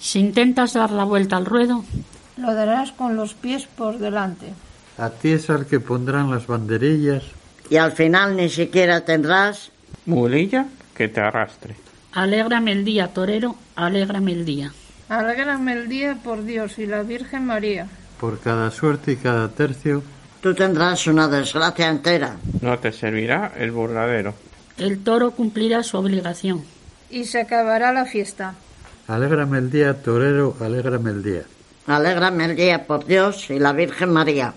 Si 0.00 0.18
intentas 0.18 0.72
dar 0.72 0.90
la 0.90 1.04
vuelta 1.04 1.36
al 1.36 1.46
ruedo, 1.46 1.84
Lo 2.36 2.54
darás 2.54 2.92
con 2.92 3.16
los 3.16 3.34
pies 3.34 3.66
por 3.66 3.98
delante. 3.98 4.54
A 4.96 5.10
ti 5.10 5.30
es 5.32 5.50
al 5.50 5.66
que 5.66 5.78
pondrán 5.78 6.30
las 6.30 6.46
banderillas. 6.46 7.22
Y 7.68 7.76
al 7.76 7.92
final 7.92 8.34
ni 8.36 8.48
siquiera 8.48 9.04
tendrás. 9.04 9.70
Mulilla 10.06 10.66
que 10.94 11.08
te 11.08 11.20
arrastre. 11.20 11.76
alégrame 12.12 12.72
el 12.72 12.84
día, 12.84 13.08
torero, 13.08 13.56
alégrame 13.76 14.32
el 14.32 14.44
día. 14.44 14.72
Alégrame 15.08 15.72
el 15.74 15.88
día 15.88 16.16
por 16.22 16.44
Dios 16.44 16.78
y 16.78 16.86
la 16.86 17.02
Virgen 17.02 17.44
María. 17.46 17.86
Por 18.18 18.40
cada 18.40 18.70
suerte 18.70 19.12
y 19.12 19.16
cada 19.16 19.48
tercio. 19.48 20.02
Tú 20.40 20.54
tendrás 20.54 21.06
una 21.06 21.28
desgracia 21.28 21.88
entera. 21.88 22.36
No 22.62 22.78
te 22.78 22.92
servirá 22.92 23.52
el 23.58 23.70
burladero. 23.72 24.34
El 24.78 25.02
toro 25.04 25.32
cumplirá 25.32 25.82
su 25.82 25.98
obligación. 25.98 26.64
Y 27.10 27.24
se 27.24 27.40
acabará 27.42 27.92
la 27.92 28.06
fiesta. 28.06 28.54
Alégrame 29.08 29.58
el 29.58 29.70
día, 29.70 30.02
torero, 30.02 30.56
alégrame 30.60 31.10
el 31.10 31.22
día. 31.22 31.42
Alégrame 31.86 32.44
el 32.44 32.56
día 32.56 32.86
por 32.86 33.04
Dios 33.06 33.50
y 33.50 33.58
la 33.58 33.72
Virgen 33.72 34.12
María. 34.12 34.54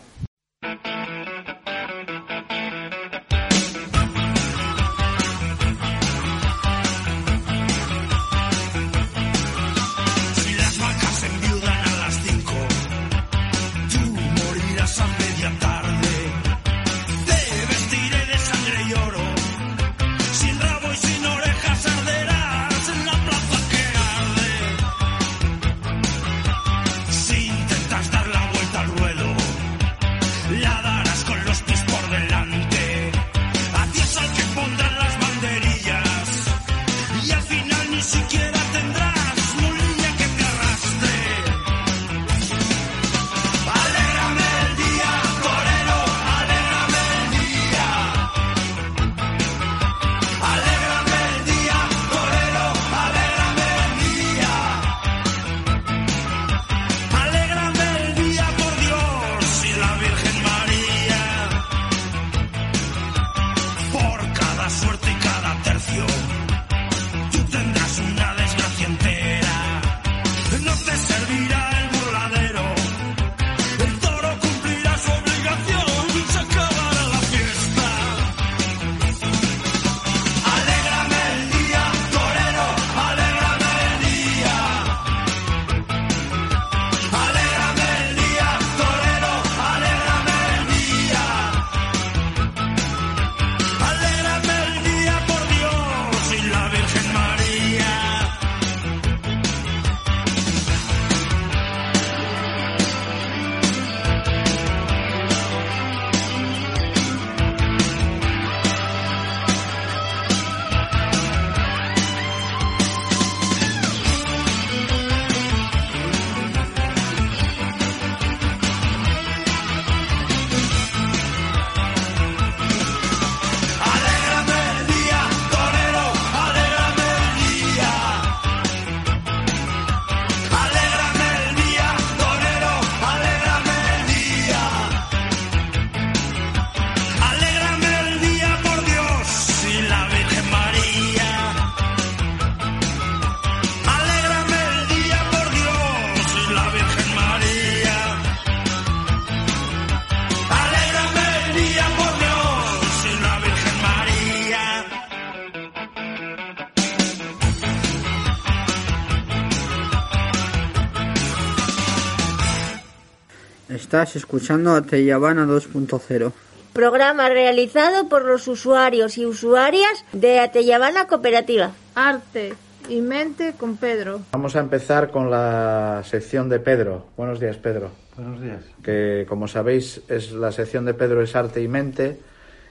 Estás 163.94 164.16
escuchando 164.16 164.74
a 164.74 164.82
Tellavana 164.82 165.46
2.0. 165.46 166.32
Programa 166.74 167.30
realizado 167.30 168.10
por 168.10 168.26
los 168.26 168.48
usuarios 168.48 169.20
y 169.20 169.28
usuarias 169.28 170.04
de 170.14 170.40
Ateyabana 170.40 171.06
Cooperativa. 171.06 171.74
Arte, 171.94 172.56
y 172.90 173.02
mente 173.02 173.54
con 173.54 173.78
Pedro. 173.78 174.22
Vamos 174.32 174.56
a 174.56 174.62
empezar 174.62 175.12
con 175.12 175.30
la 175.30 176.02
sección 176.06 176.50
de 176.50 176.60
Pedro. 176.60 177.06
Buenos 177.16 177.40
días, 177.40 177.58
Pedro. 177.58 177.92
Buenos 178.18 178.42
días. 178.42 178.64
Que 178.82 179.28
como 179.30 179.48
sabéis 179.48 180.02
es 180.08 180.32
la 180.32 180.52
sección 180.52 180.86
de 180.86 180.96
Pedro 180.96 181.22
es 181.22 181.36
arte 181.36 181.62
y 181.62 181.68
mente 181.68 182.20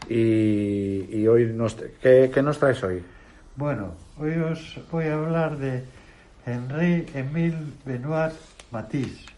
y, 0.08 1.06
y 1.08 1.28
hoy 1.28 1.52
nos 1.54 1.76
¿qué, 2.02 2.32
¿qué 2.35 2.42
nos 2.42 2.58
traes 2.58 2.82
hoy? 2.82 3.00
Bueno, 3.54 3.94
hoy 4.18 4.32
os 4.38 4.80
voy 4.90 5.04
a 5.04 5.14
hablar 5.14 5.56
de 5.56 5.85
Henri 6.44 7.06
Emile 7.14 7.58
Benoit 7.85 8.32
Matisse. 8.72 9.31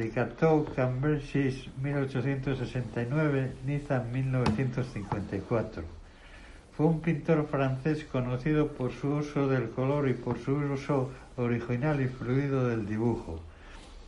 Le 0.00 0.08
Cateau 0.08 0.64
Cambridge 0.74 1.68
1869, 1.82 3.52
Niza 3.66 3.98
1954. 3.98 5.82
Fue 6.74 6.86
un 6.86 7.00
pintor 7.02 7.46
francés 7.46 8.06
conocido 8.10 8.68
por 8.68 8.92
su 8.92 9.08
uso 9.16 9.46
del 9.46 9.68
color 9.68 10.08
y 10.08 10.14
por 10.14 10.38
su 10.38 10.52
uso 10.52 11.10
original 11.36 12.00
y 12.00 12.08
fluido 12.08 12.66
del 12.66 12.86
dibujo. 12.86 13.40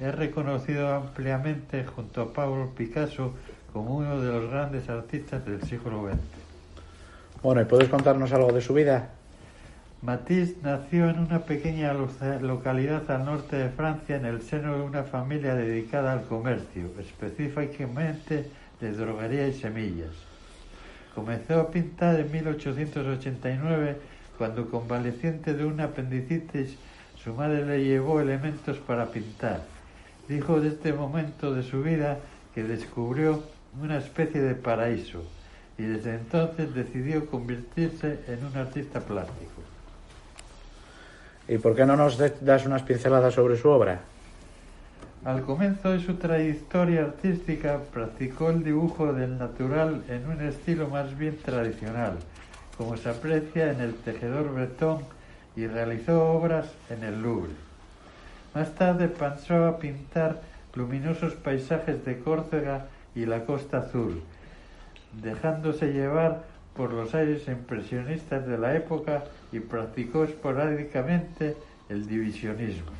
Es 0.01 0.15
reconocido 0.15 0.95
ampliamente 0.95 1.85
junto 1.85 2.23
a 2.23 2.33
Pablo 2.33 2.71
Picasso 2.75 3.35
como 3.75 3.99
uno 3.99 4.19
de 4.19 4.33
los 4.33 4.51
grandes 4.51 4.89
artistas 4.89 5.45
del 5.45 5.63
siglo 5.65 6.09
XX. 6.09 7.43
Bueno, 7.43 7.61
¿y 7.61 7.65
puedes 7.67 7.91
contarnos 7.91 8.33
algo 8.33 8.51
de 8.51 8.63
su 8.63 8.73
vida? 8.73 9.11
Matisse 10.03 10.57
nació 10.65 11.11
en 11.11 11.21
una 11.21 11.45
pequeña 11.45 11.93
localidad 11.93 13.09
al 13.09 13.25
norte 13.25 13.55
de 13.55 13.69
Francia 13.69 14.17
en 14.17 14.27
el 14.27 14.43
seno 14.43 14.77
de 14.77 14.83
una 14.83 15.05
familia 15.05 15.55
dedicada 15.55 16.12
al 16.12 16.25
comercio, 16.25 16.91
específicamente 16.99 18.51
de 18.81 18.93
droguería 18.93 19.47
y 19.47 19.53
semillas. 19.53 20.11
Comenzó 21.15 21.61
a 21.61 21.71
pintar 21.71 22.19
en 22.19 22.33
1889 22.33 23.97
cuando 24.37 24.69
convaleciente 24.69 25.55
de 25.55 25.65
una 25.65 25.85
apendicitis 25.85 26.77
su 27.23 27.33
madre 27.35 27.65
le 27.65 27.85
llevó 27.85 28.21
elementos 28.21 28.79
para 28.79 29.07
pintar. 29.07 29.62
Dijo 30.27 30.61
de 30.61 30.71
este 30.71 30.93
momento 30.93 31.55
de 31.55 31.62
su 31.62 31.81
vida 31.81 32.19
que 32.57 32.65
descubrió 32.65 33.45
una 33.81 33.99
especie 33.99 34.41
de 34.41 34.57
paraíso 34.57 35.23
y 35.79 35.85
desde 35.85 36.17
entonces 36.17 36.75
decidió 36.75 37.27
convertirse 37.27 38.19
en 38.27 38.45
un 38.45 38.57
artista 38.57 38.99
plástico. 38.99 39.52
¿Y 41.49 41.59
por 41.59 41.75
qué 41.75 41.85
no 41.85 41.97
nos 41.97 42.19
das 42.19 42.67
unas 42.67 42.83
pinceladas 42.83 43.35
sobre 43.35 43.57
su 43.57 43.69
obra? 43.69 44.01
Al 45.25 45.43
comienzo 45.43 45.91
de 45.91 46.01
su 46.01 46.15
trayectoria 46.15 47.03
artística 47.03 47.79
practicó 47.93 48.51
el 48.51 48.65
dibujo 48.65 49.13
del 49.13 49.39
natural 49.39 50.03
en 50.09 50.29
un 50.29 50.41
estilo 50.41 50.89
más 50.89 51.17
bien 51.17 51.39
tradicional, 51.39 52.15
como 52.77 52.97
se 52.97 53.09
aprecia 53.09 53.71
en 53.71 53.81
el 53.81 53.95
tejedor 53.95 54.53
bretón 54.53 54.99
y 55.55 55.67
realizó 55.67 56.33
obras 56.33 56.67
en 56.91 57.05
el 57.05 57.23
Louvre. 57.23 57.53
Más 58.55 58.75
tarde 58.75 59.09
pasó 59.09 59.67
a 59.67 59.79
pintar 59.79 60.41
luminosos 60.75 61.35
paisajes 61.35 62.05
de 62.05 62.19
Córcega 62.19 62.87
y 63.15 63.27
la 63.27 63.45
Costa 63.45 63.79
Azul, 63.79 64.23
dejándose 65.23 65.93
llevar 65.93 66.43
por 66.77 66.93
los 66.93 67.15
aires 67.15 67.47
impresionistas 67.49 68.47
de 68.47 68.59
la 68.59 68.75
época 68.75 69.25
y 69.53 69.61
practicó 69.61 70.25
esporádicamente 70.25 71.57
el 71.89 72.07
divisionismo. 72.07 72.93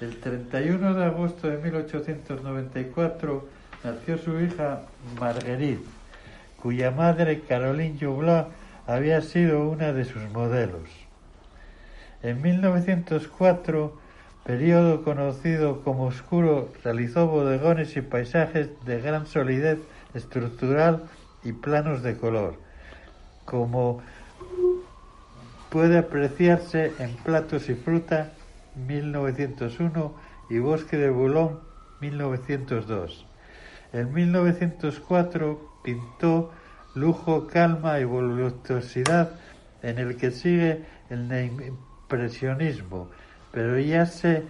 El 0.00 0.16
31 0.16 0.94
de 0.94 1.04
agosto 1.04 1.48
de 1.48 1.58
1894 1.58 3.48
nació 3.84 4.18
su 4.18 4.40
hija 4.40 4.82
Marguerite, 5.20 5.84
cuya 6.60 6.90
madre 6.90 7.40
Caroline 7.40 7.98
Joublat 8.00 8.48
había 8.86 9.20
sido 9.20 9.68
una 9.68 9.92
de 9.92 10.04
sus 10.04 10.22
modelos. 10.30 10.88
En 12.22 12.40
1904, 12.40 13.96
periodo 14.44 15.02
conocido 15.02 15.82
como 15.82 16.06
oscuro, 16.06 16.72
realizó 16.82 17.26
bodegones 17.26 17.96
y 17.96 18.00
paisajes 18.00 18.70
de 18.84 19.00
gran 19.00 19.26
solidez 19.26 19.78
estructural 20.14 21.04
y 21.44 21.52
planos 21.52 22.02
de 22.02 22.16
color, 22.16 22.58
como 23.44 24.00
puede 25.70 25.98
apreciarse 25.98 26.92
en 26.98 27.14
Platos 27.16 27.68
y 27.68 27.74
Fruta 27.74 28.32
1901 28.86 30.14
y 30.50 30.58
Bosque 30.58 30.96
de 30.96 31.10
Boulogne 31.10 31.58
1902. 32.00 33.26
En 33.92 34.12
1904 34.12 35.60
pintó 35.82 36.52
Lujo, 36.94 37.46
Calma 37.46 38.00
y 38.00 38.04
Voluptuosidad, 38.04 39.32
en 39.82 39.98
el 39.98 40.16
que 40.16 40.30
sigue 40.30 40.84
el 41.10 41.30
impresionismo, 41.32 43.08
pero 43.50 43.78
ya 43.78 44.06
se 44.06 44.44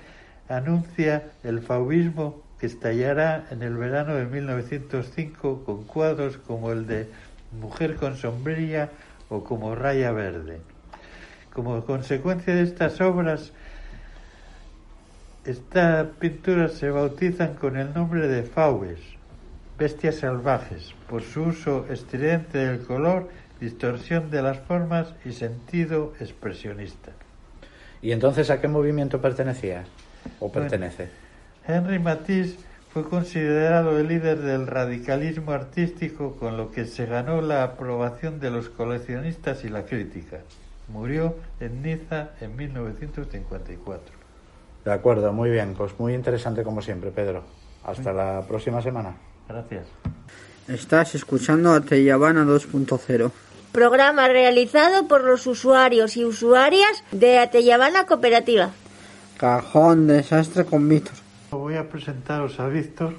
anuncia 0.48 1.30
el 1.44 1.60
fauvismo 1.60 2.41
que 2.62 2.66
estallará 2.66 3.46
en 3.50 3.64
el 3.64 3.76
verano 3.76 4.14
de 4.14 4.24
1905 4.24 5.64
con 5.64 5.82
cuadros 5.82 6.36
como 6.36 6.70
el 6.70 6.86
de 6.86 7.08
Mujer 7.60 7.96
con 7.96 8.16
sombrilla 8.16 8.88
o 9.30 9.42
como 9.42 9.74
Raya 9.74 10.12
Verde. 10.12 10.60
Como 11.52 11.84
consecuencia 11.84 12.54
de 12.54 12.62
estas 12.62 13.00
obras, 13.00 13.50
estas 15.44 16.06
pinturas 16.20 16.74
se 16.74 16.90
bautizan 16.90 17.54
con 17.54 17.76
el 17.76 17.92
nombre 17.92 18.28
de 18.28 18.44
fauves, 18.44 19.00
bestias 19.76 20.18
salvajes, 20.18 20.94
por 21.08 21.22
su 21.22 21.42
uso 21.42 21.86
estridente 21.90 22.58
del 22.58 22.86
color, 22.86 23.28
distorsión 23.58 24.30
de 24.30 24.40
las 24.40 24.60
formas 24.60 25.16
y 25.24 25.32
sentido 25.32 26.12
expresionista. 26.20 27.10
¿Y 28.00 28.12
entonces 28.12 28.50
a 28.50 28.60
qué 28.60 28.68
movimiento 28.68 29.20
pertenecía 29.20 29.82
o 30.38 30.52
pertenece? 30.52 31.06
Bueno, 31.06 31.21
Henri 31.66 31.98
Matisse 31.98 32.58
fue 32.92 33.08
considerado 33.08 33.98
el 33.98 34.08
líder 34.08 34.40
del 34.40 34.66
radicalismo 34.66 35.52
artístico, 35.52 36.36
con 36.36 36.56
lo 36.56 36.70
que 36.70 36.84
se 36.84 37.06
ganó 37.06 37.40
la 37.40 37.62
aprobación 37.62 38.40
de 38.40 38.50
los 38.50 38.68
coleccionistas 38.68 39.64
y 39.64 39.68
la 39.68 39.84
crítica. 39.84 40.40
Murió 40.88 41.36
en 41.60 41.82
Niza 41.82 42.30
en 42.40 42.54
1954. 42.56 44.14
De 44.84 44.92
acuerdo, 44.92 45.32
muy 45.32 45.50
bien. 45.50 45.74
Pues 45.74 45.92
muy 45.98 46.14
interesante 46.14 46.62
como 46.64 46.82
siempre, 46.82 47.10
Pedro. 47.10 47.44
Hasta 47.84 48.12
la 48.12 48.42
próxima 48.46 48.82
semana. 48.82 49.16
Gracias. 49.48 49.86
Estás 50.68 51.14
escuchando 51.14 51.72
a 51.72 51.80
Teyabana 51.80 52.44
2.0. 52.44 53.30
Programa 53.72 54.28
realizado 54.28 55.08
por 55.08 55.24
los 55.24 55.46
usuarios 55.46 56.16
y 56.16 56.24
usuarias 56.24 57.02
de 57.10 57.38
Ateyabana 57.38 58.04
Cooperativa. 58.06 58.70
Cajón 59.38 60.06
desastre 60.06 60.64
con 60.64 60.88
Víctor. 60.88 61.14
Voy 61.52 61.76
a 61.76 61.86
presentaros 61.86 62.58
a 62.60 62.68
Víctor. 62.68 63.12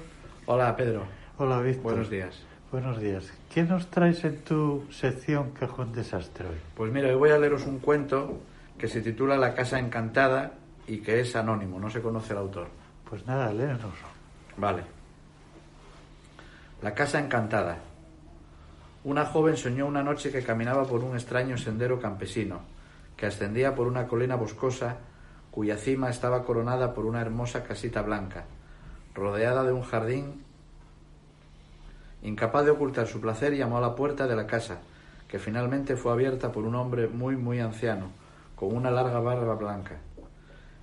Hola, 0.46 0.74
Pedro. 0.74 1.04
Hola, 1.38 1.60
Víctor. 1.60 1.92
Buenos 1.92 2.10
días. 2.10 2.42
Buenos 2.72 2.98
días. 2.98 3.32
¿Qué 3.48 3.62
nos 3.62 3.86
traes 3.92 4.24
en 4.24 4.42
tu 4.42 4.84
sección 4.90 5.52
Cajón 5.52 5.92
Desastre 5.92 6.48
hoy? 6.48 6.56
Pues 6.74 6.92
mira, 6.92 7.10
hoy 7.10 7.14
voy 7.14 7.30
a 7.30 7.38
leeros 7.38 7.64
un 7.64 7.78
cuento 7.78 8.40
que 8.76 8.88
se 8.88 9.02
titula 9.02 9.36
La 9.36 9.54
Casa 9.54 9.78
Encantada 9.78 10.54
y 10.88 10.98
que 10.98 11.20
es 11.20 11.36
anónimo, 11.36 11.78
no 11.78 11.88
se 11.90 12.02
conoce 12.02 12.32
el 12.32 12.40
autor. 12.40 12.66
Pues 13.08 13.24
nada, 13.24 13.52
léenos. 13.52 13.94
Vale. 14.56 14.82
La 16.82 16.92
Casa 16.92 17.20
Encantada. 17.20 17.78
Una 19.04 19.26
joven 19.26 19.56
soñó 19.56 19.86
una 19.86 20.02
noche 20.02 20.32
que 20.32 20.42
caminaba 20.42 20.84
por 20.86 21.04
un 21.04 21.14
extraño 21.14 21.56
sendero 21.56 22.00
campesino, 22.00 22.62
que 23.16 23.26
ascendía 23.26 23.76
por 23.76 23.86
una 23.86 24.08
colina 24.08 24.34
boscosa 24.34 24.96
cuya 25.54 25.76
cima 25.76 26.10
estaba 26.10 26.42
coronada 26.42 26.94
por 26.94 27.06
una 27.06 27.20
hermosa 27.20 27.62
casita 27.62 28.02
blanca, 28.02 28.42
rodeada 29.14 29.62
de 29.62 29.72
un 29.72 29.82
jardín. 29.82 30.42
Incapaz 32.24 32.64
de 32.64 32.72
ocultar 32.72 33.06
su 33.06 33.20
placer, 33.20 33.54
llamó 33.54 33.78
a 33.78 33.80
la 33.80 33.94
puerta 33.94 34.26
de 34.26 34.34
la 34.34 34.48
casa, 34.48 34.80
que 35.28 35.38
finalmente 35.38 35.94
fue 35.94 36.10
abierta 36.10 36.50
por 36.50 36.64
un 36.64 36.74
hombre 36.74 37.06
muy, 37.06 37.36
muy 37.36 37.60
anciano, 37.60 38.08
con 38.56 38.74
una 38.74 38.90
larga 38.90 39.20
barba 39.20 39.54
blanca. 39.54 39.98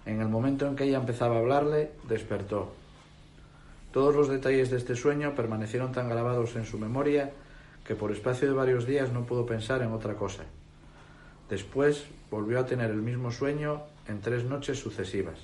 En 0.06 0.22
el 0.22 0.30
momento 0.30 0.66
en 0.66 0.78
que 0.78 0.86
ella 0.86 1.00
empezaba 1.00 1.36
a 1.36 1.40
hablarle, 1.40 1.92
despertó. 2.08 2.72
Todos 3.92 4.16
los 4.16 4.30
detalles 4.30 4.72
de 4.72 4.78
este 4.78 4.96
sueño 4.96 5.36
permanecieron 5.36 5.92
tan 5.92 6.08
grabados 6.08 6.56
en 6.56 6.64
su 6.64 6.80
memoria 6.80 7.32
que 7.86 7.96
por 7.96 8.14
espacio 8.14 8.48
de 8.48 8.54
varios 8.54 8.86
días 8.86 9.12
no 9.12 9.26
pudo 9.26 9.46
pensar 9.46 9.82
en 9.82 9.92
otra 9.92 10.14
cosa. 10.14 10.44
Después 11.50 12.06
volvió 12.30 12.62
a 12.62 12.66
tener 12.66 12.90
el 12.90 13.02
mismo 13.02 13.32
sueño 13.32 13.82
en 14.12 14.22
tres 14.22 14.44
noches 14.44 14.80
sucesivas, 14.80 15.40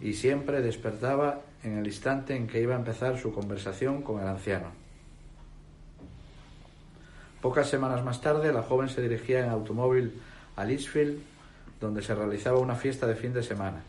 y 0.00 0.14
siempre 0.14 0.62
despertaba 0.62 1.42
en 1.62 1.78
el 1.78 1.86
instante 1.86 2.34
en 2.34 2.48
que 2.48 2.60
iba 2.60 2.74
a 2.74 2.78
empezar 2.78 3.18
su 3.18 3.32
conversación 3.32 4.02
con 4.02 4.20
el 4.20 4.26
anciano. 4.26 4.72
Pocas 7.40 7.68
semanas 7.68 8.04
más 8.04 8.20
tarde, 8.20 8.52
la 8.52 8.62
joven 8.62 8.88
se 8.88 9.02
dirigía 9.02 9.44
en 9.44 9.50
automóvil 9.50 10.20
a 10.56 10.64
Litchfield, 10.64 11.20
donde 11.80 12.02
se 12.02 12.14
realizaba 12.14 12.58
una 12.58 12.74
fiesta 12.74 13.06
de 13.06 13.16
fin 13.16 13.32
de 13.32 13.42
semana. 13.42 13.82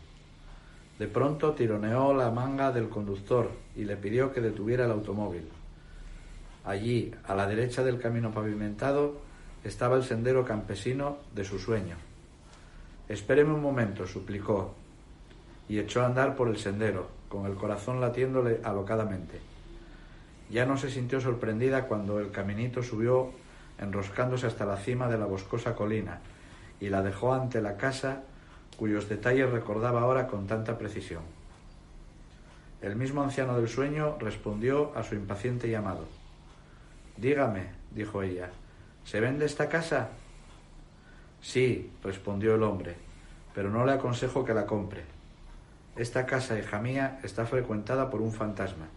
De 1.00 1.08
pronto 1.08 1.54
tironeó 1.54 2.14
la 2.14 2.32
manga 2.32 2.72
del 2.72 2.90
conductor 2.90 3.52
y 3.76 3.84
le 3.84 3.96
pidió 3.98 4.32
que 4.32 4.42
detuviera 4.42 4.86
el 4.86 4.92
automóvil. 4.92 5.50
Allí, 6.66 7.14
a 7.26 7.36
la 7.36 7.48
derecha 7.48 7.84
del 7.84 8.00
camino 8.00 8.32
pavimentado, 8.32 9.22
estaba 9.64 9.98
el 9.98 10.04
sendero 10.04 10.46
campesino 10.46 11.18
de 11.36 11.44
su 11.44 11.60
sueño. 11.60 11.96
Espéreme 13.10 13.54
un 13.54 13.62
momento, 13.62 14.08
suplicó, 14.08 14.74
y 15.68 15.80
echó 15.80 16.02
a 16.02 16.06
andar 16.06 16.36
por 16.36 16.48
el 16.48 16.58
sendero, 16.58 17.10
con 17.30 17.46
el 17.46 17.56
corazón 17.56 18.00
latiéndole 18.00 18.60
alocadamente. 18.64 19.40
Ya 20.50 20.66
no 20.66 20.78
se 20.78 20.90
sintió 20.90 21.20
sorprendida 21.20 21.88
cuando 21.88 22.20
el 22.20 22.32
caminito 22.32 22.84
subió 22.84 23.32
enroscándose 23.80 24.48
hasta 24.48 24.66
la 24.66 24.78
cima 24.78 25.10
de 25.10 25.18
la 25.18 25.26
boscosa 25.26 25.76
colina 25.76 26.20
y 26.80 26.90
la 26.90 27.02
dejó 27.02 27.34
ante 27.34 27.62
la 27.62 27.78
casa 27.78 28.24
cuyos 28.78 29.10
detalles 29.10 29.50
recordaba 29.50 30.02
ahora 30.02 30.28
con 30.28 30.48
tanta 30.48 30.78
precisión. 30.78 31.24
El 32.82 32.96
mismo 32.96 33.24
anciano 33.24 33.58
del 33.58 33.70
sueño 33.70 34.18
respondió 34.20 34.92
a 34.96 35.04
su 35.04 35.16
impaciente 35.16 35.70
llamado. 35.70 36.06
Dígame, 37.18 37.68
dijo 37.92 38.22
ella, 38.24 38.50
¿se 39.06 39.20
vende 39.20 39.46
esta 39.46 39.70
casa? 39.70 40.10
Sí, 41.44 41.92
respondió 42.02 42.56
el 42.56 42.64
hombre, 42.64 42.96
pero 43.54 43.70
no 43.70 43.86
le 43.86 43.92
aconsejo 43.92 44.46
que 44.46 44.54
la 44.54 44.66
compre. 44.66 45.04
Esta 45.98 46.26
casa, 46.26 46.58
hija 46.58 46.80
mía, 46.80 47.20
está 47.22 47.46
frecuentada 47.46 48.10
por 48.10 48.22
un 48.22 48.32
fantasma. 48.32 48.88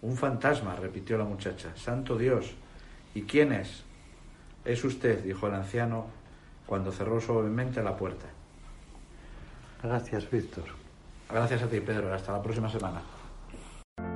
Un 0.00 0.16
fantasma, 0.16 0.76
repitió 0.76 1.18
la 1.18 1.24
muchacha. 1.24 1.76
Santo 1.76 2.16
Dios. 2.16 2.54
¿Y 3.12 3.22
quién 3.22 3.52
es? 3.52 3.82
Es 4.64 4.84
usted, 4.84 5.24
dijo 5.24 5.48
el 5.48 5.54
anciano 5.54 6.06
cuando 6.64 6.92
cerró 6.92 7.20
suavemente 7.20 7.82
la 7.82 7.96
puerta. 7.96 8.26
Gracias, 9.82 10.30
Víctor. 10.30 10.64
Gracias 11.28 11.62
a 11.62 11.68
ti, 11.68 11.80
Pedro. 11.80 12.14
Hasta 12.14 12.32
la 12.32 12.42
próxima 12.42 12.70
semana. 12.70 13.02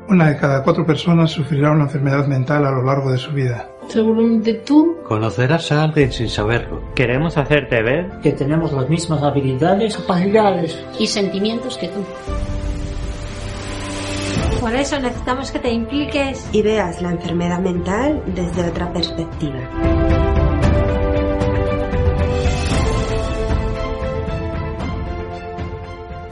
Una 0.09 0.29
de 0.29 0.37
cada 0.37 0.62
cuatro 0.62 0.85
personas 0.85 1.31
sufrirá 1.31 1.71
una 1.71 1.85
enfermedad 1.85 2.27
mental 2.27 2.67
a 2.67 2.71
lo 2.71 2.83
largo 2.83 3.11
de 3.11 3.19
su 3.19 3.31
vida. 3.33 3.69
Seguramente 3.88 4.55
tú 4.55 4.97
Conocerás 5.05 5.71
a 5.73 5.85
alguien 5.85 6.11
sin 6.12 6.29
saberlo. 6.29 6.83
Queremos 6.95 7.37
hacerte 7.37 7.83
ver 7.83 8.11
que 8.23 8.33
tenemos 8.33 8.73
las 8.73 8.88
mismas 8.88 9.23
habilidades, 9.23 9.97
capacidades 9.97 10.83
y 10.99 11.07
sentimientos 11.07 11.77
que 11.77 11.88
tú. 11.88 12.05
Por 14.61 14.75
eso 14.75 14.99
necesitamos 14.99 15.51
que 15.51 15.59
te 15.59 15.71
impliques 15.71 16.49
y 16.53 16.62
veas 16.62 17.03
la 17.03 17.11
enfermedad 17.11 17.59
mental 17.59 18.23
desde 18.27 18.69
otra 18.69 18.93
perspectiva. 18.93 19.59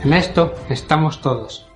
En 0.02 0.12
esto 0.14 0.54
estamos 0.70 1.20
todos. 1.20 1.69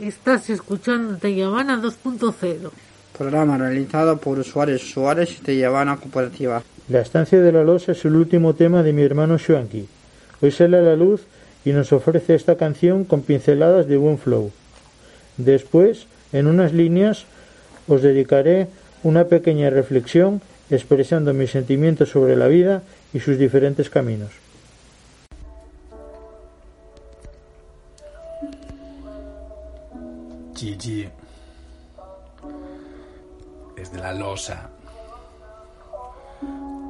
Estás 0.00 0.48
escuchando 0.48 1.18
Te 1.18 1.34
Llevana 1.34 1.76
2.0. 1.76 2.70
Programa 3.18 3.58
realizado 3.58 4.16
por 4.16 4.38
usuarios 4.38 4.82
usuarios 4.82 5.36
y 5.46 5.62
Cooperativa. 6.00 6.62
La 6.88 7.02
estancia 7.02 7.38
de 7.38 7.52
la 7.52 7.62
losa 7.62 7.92
es 7.92 8.02
el 8.06 8.16
último 8.16 8.54
tema 8.54 8.82
de 8.82 8.94
mi 8.94 9.02
hermano 9.02 9.36
Shuanki. 9.36 9.86
Hoy 10.40 10.50
sale 10.52 10.78
a 10.78 10.80
la 10.80 10.96
luz 10.96 11.26
y 11.66 11.72
nos 11.72 11.92
ofrece 11.92 12.34
esta 12.34 12.56
canción 12.56 13.04
con 13.04 13.20
pinceladas 13.20 13.88
de 13.88 13.98
buen 13.98 14.16
flow. 14.16 14.50
Después, 15.36 16.06
en 16.32 16.46
unas 16.46 16.72
líneas, 16.72 17.26
os 17.86 18.00
dedicaré 18.00 18.68
una 19.02 19.24
pequeña 19.24 19.68
reflexión 19.68 20.40
expresando 20.70 21.34
mis 21.34 21.50
sentimientos 21.50 22.08
sobre 22.08 22.36
la 22.36 22.48
vida 22.48 22.82
y 23.12 23.20
sus 23.20 23.36
diferentes 23.36 23.90
caminos. 23.90 24.30
Gigi. 30.60 31.08
Desde 33.74 33.98
la 33.98 34.12
losa. 34.12 34.68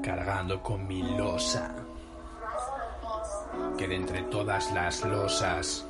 Cargando 0.02 0.60
con 0.60 0.88
mi 0.88 1.16
losa. 1.16 1.72
Que 3.78 3.86
de 3.86 3.94
entre 3.94 4.22
todas 4.22 4.72
las 4.72 5.04
losas. 5.04 5.86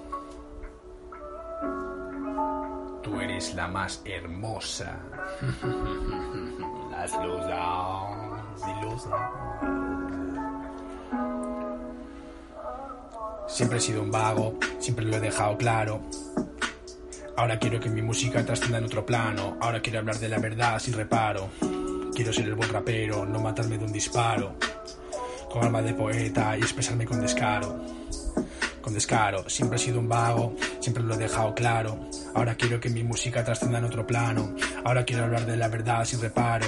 Tú 3.02 3.18
eres 3.18 3.54
la 3.54 3.66
más 3.66 4.02
hermosa. 4.04 4.98
las 6.90 7.12
losas 7.24 8.60
y 8.68 8.84
losas. 8.84 9.20
Siempre 13.48 13.78
he 13.78 13.80
sido 13.80 14.02
un 14.02 14.10
vago, 14.10 14.52
siempre 14.78 15.06
lo 15.06 15.16
he 15.16 15.20
dejado 15.20 15.56
claro. 15.56 16.02
Ahora 17.36 17.58
quiero 17.58 17.80
que 17.80 17.88
mi 17.88 18.02
música 18.02 18.44
trascienda 18.44 18.78
en 18.78 18.84
otro 18.84 19.04
plano. 19.06 19.56
Ahora 19.60 19.80
quiero 19.80 19.98
hablar 20.00 20.18
de 20.18 20.28
la 20.28 20.38
verdad 20.38 20.78
sin 20.78 20.94
reparo. 20.94 21.50
Quiero 22.14 22.32
ser 22.32 22.46
el 22.46 22.54
buen 22.54 22.70
rapero, 22.70 23.24
no 23.24 23.40
matarme 23.40 23.78
de 23.78 23.84
un 23.84 23.92
disparo. 23.92 24.54
Con 25.50 25.64
alma 25.64 25.82
de 25.82 25.94
poeta 25.94 26.56
y 26.56 26.60
expresarme 26.60 27.06
con 27.06 27.20
descaro. 27.20 27.84
Con 28.80 28.94
descaro, 28.94 29.48
siempre 29.48 29.76
he 29.76 29.78
sido 29.78 30.00
un 30.00 30.08
vago, 30.08 30.54
siempre 30.80 31.02
lo 31.02 31.14
he 31.14 31.18
dejado 31.18 31.54
claro. 31.54 31.98
Ahora 32.34 32.54
quiero 32.54 32.80
que 32.80 32.88
mi 32.88 33.02
música 33.02 33.44
trascienda 33.44 33.78
en 33.78 33.84
otro 33.84 34.06
plano. 34.06 34.54
Ahora 34.84 35.04
quiero 35.04 35.24
hablar 35.24 35.46
de 35.46 35.56
la 35.56 35.68
verdad 35.68 36.04
sin 36.04 36.20
reparo. 36.20 36.66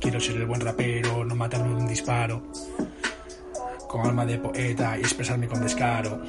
Quiero 0.00 0.20
ser 0.20 0.36
el 0.36 0.46
buen 0.46 0.60
rapero, 0.60 1.24
no 1.24 1.34
matarme 1.34 1.68
de 1.68 1.74
un 1.74 1.88
disparo. 1.88 2.42
Con 3.88 4.06
alma 4.06 4.24
de 4.26 4.38
poeta 4.38 4.96
y 4.98 5.00
expresarme 5.00 5.46
con 5.46 5.60
descaro 5.60 6.22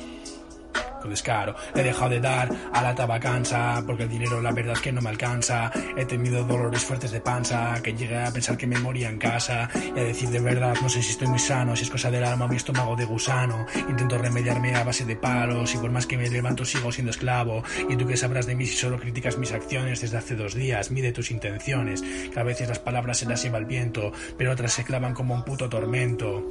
con 1.03 1.11
descaro. 1.11 1.55
He 1.75 1.83
dejado 1.83 2.09
de 2.09 2.19
dar 2.19 2.49
a 2.71 2.81
la 2.81 2.95
tabacanza, 2.95 3.83
porque 3.85 4.03
el 4.03 4.09
dinero 4.09 4.41
la 4.41 4.51
verdad 4.51 4.73
es 4.73 4.79
que 4.79 4.91
no 4.91 5.01
me 5.01 5.09
alcanza. 5.09 5.71
He 5.95 6.05
tenido 6.05 6.43
dolores 6.43 6.83
fuertes 6.83 7.11
de 7.11 7.19
panza, 7.19 7.75
que 7.83 7.93
llegué 7.93 8.17
a 8.17 8.31
pensar 8.31 8.57
que 8.57 8.65
me 8.65 8.79
moría 8.79 9.09
en 9.09 9.17
casa. 9.17 9.69
Y 9.95 9.99
a 9.99 10.03
decir 10.03 10.29
de 10.29 10.39
verdad, 10.39 10.75
no 10.81 10.89
sé 10.89 11.03
si 11.03 11.11
estoy 11.11 11.27
muy 11.27 11.39
sano, 11.39 11.75
si 11.75 11.83
es 11.83 11.89
cosa 11.89 12.09
del 12.09 12.23
alma 12.23 12.45
o 12.45 12.47
mi 12.47 12.55
estómago 12.55 12.95
de 12.95 13.05
gusano. 13.05 13.65
Intento 13.89 14.17
remediarme 14.17 14.75
a 14.75 14.83
base 14.83 15.05
de 15.05 15.15
palos, 15.15 15.75
y 15.75 15.77
por 15.77 15.91
más 15.91 16.07
que 16.07 16.17
me 16.17 16.29
levanto 16.29 16.65
sigo 16.65 16.91
siendo 16.91 17.11
esclavo. 17.11 17.63
Y 17.89 17.95
tú 17.97 18.07
que 18.07 18.17
sabrás 18.17 18.45
de 18.45 18.55
mí 18.55 18.65
si 18.65 18.77
solo 18.77 18.97
criticas 18.97 19.37
mis 19.37 19.51
acciones 19.51 20.01
desde 20.01 20.17
hace 20.17 20.35
dos 20.35 20.55
días, 20.55 20.89
mide 20.89 21.11
tus 21.11 21.31
intenciones. 21.31 22.01
Que 22.01 22.39
a 22.39 22.43
veces 22.43 22.69
las 22.69 22.79
palabras 22.79 23.17
se 23.17 23.25
las 23.25 23.43
lleva 23.43 23.57
el 23.57 23.65
viento, 23.65 24.13
pero 24.37 24.53
otras 24.53 24.71
se 24.71 24.85
clavan 24.85 25.13
como 25.13 25.35
un 25.35 25.43
puto 25.43 25.69
tormento. 25.69 26.47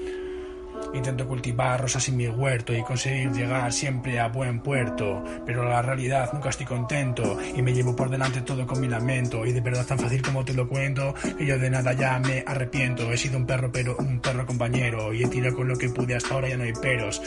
Intento 0.95 1.27
cultivar 1.27 1.81
rosas 1.81 2.09
en 2.09 2.17
mi 2.17 2.29
huerto 2.29 2.73
y 2.73 2.83
conseguir 2.83 3.33
llegar 3.33 3.73
siempre 3.73 4.21
a 4.21 4.29
buen 4.29 4.61
puerto, 4.61 5.23
pero 5.47 5.69
la 5.69 5.83
realidad 5.83 6.31
nunca 6.33 6.51
estoy 6.51 6.67
contento 6.67 7.39
y 7.55 7.63
me 7.63 7.73
llevo 7.73 7.97
por 7.97 8.11
delante 8.11 8.43
todo 8.43 8.67
con 8.67 8.81
mi 8.81 8.89
lamento 8.89 9.47
y 9.47 9.53
de 9.53 9.61
verdad 9.61 9.87
tan 9.87 9.99
fácil 9.99 10.23
como 10.23 10.45
te 10.45 10.55
lo 10.55 10.69
cuento 10.69 11.15
que 11.37 11.47
yo 11.47 11.59
de 11.59 11.71
nada 11.71 11.93
ya 11.93 12.19
me 12.19 12.45
arrepiento. 12.47 13.11
He 13.13 13.17
sido 13.17 13.39
un 13.39 13.47
perro 13.47 13.71
pero 13.73 13.97
un 13.99 14.21
perro 14.21 14.47
compañero 14.47 15.13
y 15.13 15.25
he 15.25 15.29
tirado 15.29 15.57
con 15.57 15.69
lo 15.69 15.77
que 15.77 15.89
pude 15.89 16.15
hasta 16.15 16.35
ahora 16.35 16.49
ya 16.49 16.57
no 16.57 16.65
hay 16.65 16.73
peros. 16.73 17.23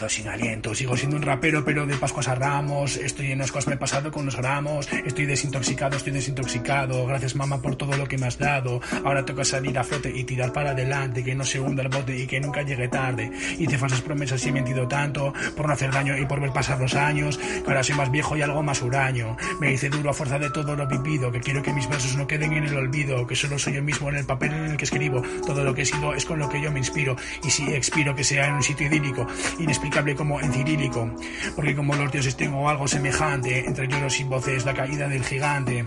Quedo 0.00 0.08
sin 0.08 0.28
aliento. 0.28 0.74
Sigo 0.74 0.96
siendo 0.96 1.16
un 1.18 1.22
rapero, 1.22 1.62
pero 1.62 1.84
de 1.84 1.94
Pascuas 1.96 2.28
a 2.28 2.34
Ramos. 2.34 2.96
Estoy 2.96 3.32
en 3.32 3.42
ascuas, 3.42 3.66
me 3.66 3.74
he 3.74 3.76
pasado 3.76 4.10
con 4.10 4.24
los 4.24 4.34
gramos. 4.34 4.88
Estoy 5.04 5.26
desintoxicado, 5.26 5.98
estoy 5.98 6.14
desintoxicado. 6.14 7.06
Gracias, 7.06 7.36
mamá, 7.36 7.60
por 7.60 7.76
todo 7.76 7.94
lo 7.98 8.08
que 8.08 8.16
me 8.16 8.26
has 8.26 8.38
dado. 8.38 8.80
Ahora 9.04 9.26
toca 9.26 9.44
salir 9.44 9.78
a 9.78 9.84
flote 9.84 10.10
y 10.14 10.24
tirar 10.24 10.54
para 10.54 10.70
adelante. 10.70 11.22
Que 11.22 11.34
no 11.34 11.44
se 11.44 11.60
hunda 11.60 11.82
el 11.82 11.90
bote 11.90 12.16
y 12.16 12.26
que 12.26 12.40
nunca 12.40 12.62
llegue 12.62 12.88
tarde. 12.88 13.30
Hice 13.58 13.76
falsas 13.76 14.00
promesas 14.00 14.42
y 14.46 14.48
he 14.48 14.52
mentido 14.52 14.88
tanto. 14.88 15.34
Por 15.54 15.66
no 15.66 15.74
hacer 15.74 15.92
daño 15.92 16.16
y 16.16 16.24
por 16.24 16.40
ver 16.40 16.50
pasar 16.50 16.80
los 16.80 16.94
años. 16.94 17.36
Que 17.36 17.64
ahora 17.66 17.82
soy 17.82 17.96
más 17.96 18.10
viejo 18.10 18.38
y 18.38 18.42
algo 18.42 18.62
más 18.62 18.80
huraño. 18.80 19.36
Me 19.60 19.74
hice 19.74 19.90
duro 19.90 20.08
a 20.08 20.14
fuerza 20.14 20.38
de 20.38 20.48
todo 20.48 20.76
lo 20.76 20.86
vivido. 20.86 21.30
Que 21.30 21.40
quiero 21.40 21.62
que 21.62 21.74
mis 21.74 21.86
versos 21.90 22.16
no 22.16 22.26
queden 22.26 22.54
en 22.54 22.64
el 22.64 22.76
olvido. 22.76 23.26
Que 23.26 23.36
solo 23.36 23.58
soy 23.58 23.74
yo 23.74 23.82
mismo 23.82 24.08
en 24.08 24.16
el 24.16 24.24
papel 24.24 24.54
en 24.54 24.64
el 24.64 24.76
que 24.78 24.84
escribo. 24.84 25.20
Todo 25.46 25.62
lo 25.62 25.74
que 25.74 25.82
he 25.82 25.86
sido 25.86 26.14
es 26.14 26.24
con 26.24 26.38
lo 26.38 26.48
que 26.48 26.62
yo 26.62 26.72
me 26.72 26.78
inspiro. 26.78 27.16
Y 27.44 27.50
si 27.50 27.70
expiro, 27.74 28.14
que 28.14 28.24
sea 28.24 28.46
en 28.46 28.54
un 28.54 28.62
sitio 28.62 28.86
idílico. 28.86 29.26
Inexplicable 29.58 29.89
como 30.16 30.40
en 30.40 30.52
cirílico. 30.52 31.10
Porque 31.54 31.74
como 31.74 31.94
los 31.94 32.10
dioses 32.10 32.36
tengo 32.36 32.68
algo 32.68 32.88
semejante. 32.88 33.66
Entre 33.66 33.88
lloros 33.88 34.18
y 34.20 34.24
voces, 34.24 34.64
la 34.64 34.74
caída 34.74 35.08
del 35.08 35.24
gigante. 35.24 35.86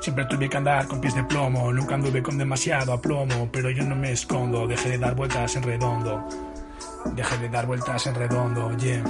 Siempre 0.00 0.24
tuve 0.26 0.48
que 0.48 0.56
andar 0.56 0.86
con 0.86 1.00
pies 1.00 1.14
de 1.14 1.24
plomo, 1.24 1.72
nunca 1.72 1.94
anduve 1.94 2.22
con 2.22 2.38
demasiado 2.38 2.92
aplomo, 2.92 3.48
pero 3.52 3.70
yo 3.70 3.84
no 3.84 3.96
me 3.96 4.12
escondo, 4.12 4.66
dejé 4.66 4.90
de 4.90 4.98
dar 4.98 5.14
vueltas 5.14 5.56
en 5.56 5.62
redondo. 5.62 6.26
Dejé 7.14 7.38
de 7.38 7.48
dar 7.48 7.66
vueltas 7.66 8.06
en 8.06 8.14
redondo, 8.14 8.76
yeah. 8.76 9.02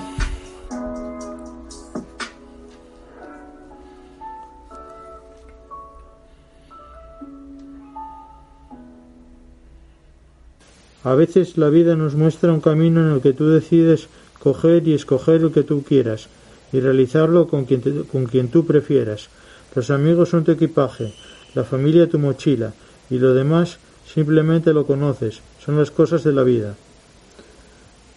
A 11.05 11.14
veces 11.14 11.57
la 11.57 11.68
vida 11.68 11.96
nos 11.96 12.14
muestra 12.14 12.53
un 12.53 12.61
camino 12.61 13.01
en 13.07 13.12
el 13.14 13.20
que 13.20 13.32
tú 13.32 13.49
decides 13.49 14.09
coger 14.40 14.86
y 14.88 14.94
escoger 14.94 15.42
el 15.42 15.53
que 15.53 15.62
tú 15.62 15.82
quieras 15.82 16.28
y 16.72 16.80
realizarlo 16.80 17.49
con 17.49 17.64
quien, 17.64 17.80
te- 17.80 18.03
con 18.05 18.26
quien 18.26 18.49
tú 18.49 18.66
prefieras. 18.66 19.28
Los 19.74 19.90
amigos 19.90 20.30
son 20.30 20.44
tu 20.44 20.53
equipaje, 20.53 21.14
la 21.55 21.64
familia 21.64 22.09
tu 22.09 22.18
mochila 22.18 22.72
y 23.11 23.18
lo 23.18 23.34
demás 23.34 23.78
simplemente 24.12 24.72
lo 24.72 24.86
conoces, 24.86 25.40
son 25.64 25.78
las 25.78 25.90
cosas 25.90 26.24
de 26.24 26.32
la 26.32 26.42
vida. 26.42 26.74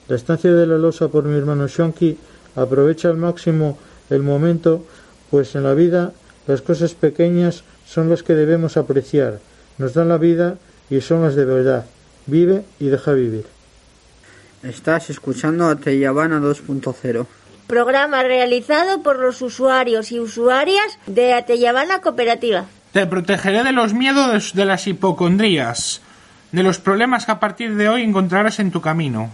La 0.08 0.16
estancia 0.16 0.52
de 0.54 0.66
la 0.68 0.78
losa 0.78 1.08
por 1.08 1.24
mi 1.26 1.38
hermano 1.38 1.68
Shonky 1.68 2.18
aprovecha 2.56 3.10
al 3.10 3.18
máximo 3.18 3.78
el 4.10 4.24
momento, 4.24 4.84
pues 5.30 5.56
en 5.56 5.64
la 5.64 5.74
vida 5.74 6.14
las 6.48 6.62
cosas 6.62 6.94
pequeñas 6.94 7.64
son 7.88 8.10
las 8.10 8.24
que 8.24 8.34
debemos 8.36 8.76
apreciar, 8.76 9.40
nos 9.78 9.94
dan 9.94 10.10
la 10.10 10.18
vida 10.18 10.58
y 10.90 11.00
son 11.02 11.22
las 11.22 11.36
de 11.36 11.46
verdad. 11.46 11.86
Vive 12.32 12.64
y 12.80 12.88
deja 12.88 13.12
vivir. 13.12 13.46
Estás 14.64 15.10
escuchando 15.10 15.68
a 15.68 15.76
Teyabana 15.76 16.40
2.0. 16.40 17.26
Programa 17.68 18.24
realizado 18.24 19.04
por 19.04 19.20
los 19.20 19.42
usuarios 19.42 20.14
y 20.14 20.20
usuarias 20.22 20.98
de 21.08 21.34
Ateyabana 21.34 22.00
Cooperativa. 22.00 22.68
Te 22.94 23.06
protegeré 23.06 23.66
de 23.66 23.74
los 23.74 23.94
miedos 23.94 24.54
de 24.54 24.64
las 24.64 24.88
hipocondrías, 24.88 26.02
de 26.54 26.64
los 26.64 26.80
problemas 26.80 27.26
que 27.26 27.34
a 27.34 27.42
partir 27.42 27.76
de 27.76 27.90
hoy 27.90 28.02
encontrarás 28.02 28.60
en 28.60 28.72
tu 28.72 28.80
camino. 28.80 29.30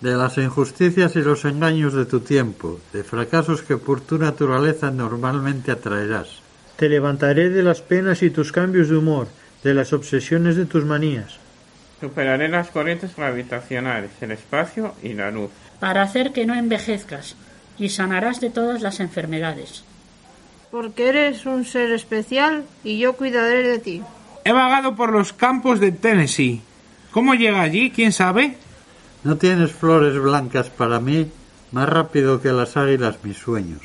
De 0.00 0.12
las 0.12 0.38
injusticias 0.38 1.14
y 1.16 1.20
los 1.20 1.44
engaños 1.44 1.92
de 1.92 2.06
tu 2.06 2.20
tiempo, 2.20 2.80
de 2.94 3.04
fracasos 3.04 3.60
que 3.60 3.76
por 3.76 4.00
tu 4.00 4.16
naturaleza 4.16 4.90
normalmente 4.90 5.70
atraerás. 5.70 6.40
Te 6.76 6.88
levantaré 6.88 7.50
de 7.50 7.62
las 7.62 7.82
penas 7.82 8.22
y 8.22 8.30
tus 8.30 8.52
cambios 8.52 8.88
de 8.88 8.96
humor, 8.96 9.28
de 9.62 9.74
las 9.74 9.92
obsesiones 9.92 10.56
de 10.56 10.64
tus 10.64 10.86
manías. 10.86 11.41
Superaré 12.02 12.48
las 12.48 12.68
corrientes 12.70 13.14
gravitacionales, 13.14 14.10
el 14.20 14.32
espacio 14.32 14.92
y 15.04 15.12
la 15.12 15.30
luz. 15.30 15.52
Para 15.78 16.02
hacer 16.02 16.32
que 16.32 16.46
no 16.46 16.56
envejezcas 16.56 17.36
y 17.78 17.90
sanarás 17.90 18.40
de 18.40 18.50
todas 18.50 18.82
las 18.82 18.98
enfermedades. 18.98 19.84
Porque 20.72 21.10
eres 21.10 21.46
un 21.46 21.64
ser 21.64 21.92
especial 21.92 22.64
y 22.82 22.98
yo 22.98 23.12
cuidaré 23.12 23.62
de 23.62 23.78
ti. 23.78 24.02
He 24.44 24.50
vagado 24.50 24.96
por 24.96 25.12
los 25.12 25.32
campos 25.32 25.78
de 25.78 25.92
Tennessee. 25.92 26.60
¿Cómo 27.12 27.34
llega 27.34 27.60
allí? 27.60 27.92
¿Quién 27.92 28.10
sabe? 28.10 28.56
No 29.22 29.36
tienes 29.36 29.70
flores 29.70 30.18
blancas 30.18 30.70
para 30.70 30.98
mí, 30.98 31.30
más 31.70 31.88
rápido 31.88 32.42
que 32.42 32.50
las 32.50 32.76
águilas 32.76 33.22
mis 33.22 33.36
sueños. 33.36 33.80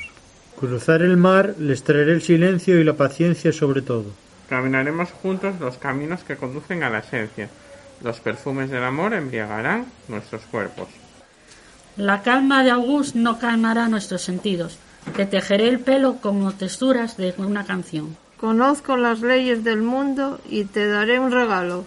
Cruzar 0.58 1.02
el 1.02 1.16
mar 1.16 1.54
les 1.60 1.84
traeré 1.84 2.14
el 2.14 2.22
silencio 2.22 2.80
y 2.80 2.84
la 2.84 2.94
paciencia 2.94 3.52
sobre 3.52 3.80
todo. 3.80 4.06
Caminaremos 4.48 5.12
juntos 5.12 5.60
los 5.60 5.78
caminos 5.78 6.24
que 6.24 6.34
conducen 6.34 6.82
a 6.82 6.90
la 6.90 6.98
esencia. 6.98 7.48
Los 8.02 8.20
perfumes 8.20 8.70
del 8.70 8.84
amor 8.84 9.14
embriagarán 9.14 9.86
nuestros 10.08 10.42
cuerpos. 10.42 10.88
La 11.96 12.22
calma 12.22 12.62
de 12.62 12.70
August 12.70 13.16
no 13.16 13.38
calmará 13.38 13.88
nuestros 13.88 14.22
sentidos. 14.22 14.78
Te 15.16 15.26
tejeré 15.26 15.68
el 15.68 15.80
pelo 15.80 16.18
como 16.20 16.52
texturas 16.52 17.16
de 17.16 17.34
una 17.38 17.64
canción. 17.64 18.16
Conozco 18.38 18.96
las 18.96 19.20
leyes 19.20 19.64
del 19.64 19.82
mundo 19.82 20.40
y 20.48 20.64
te 20.64 20.86
daré 20.86 21.18
un 21.18 21.32
regalo. 21.32 21.84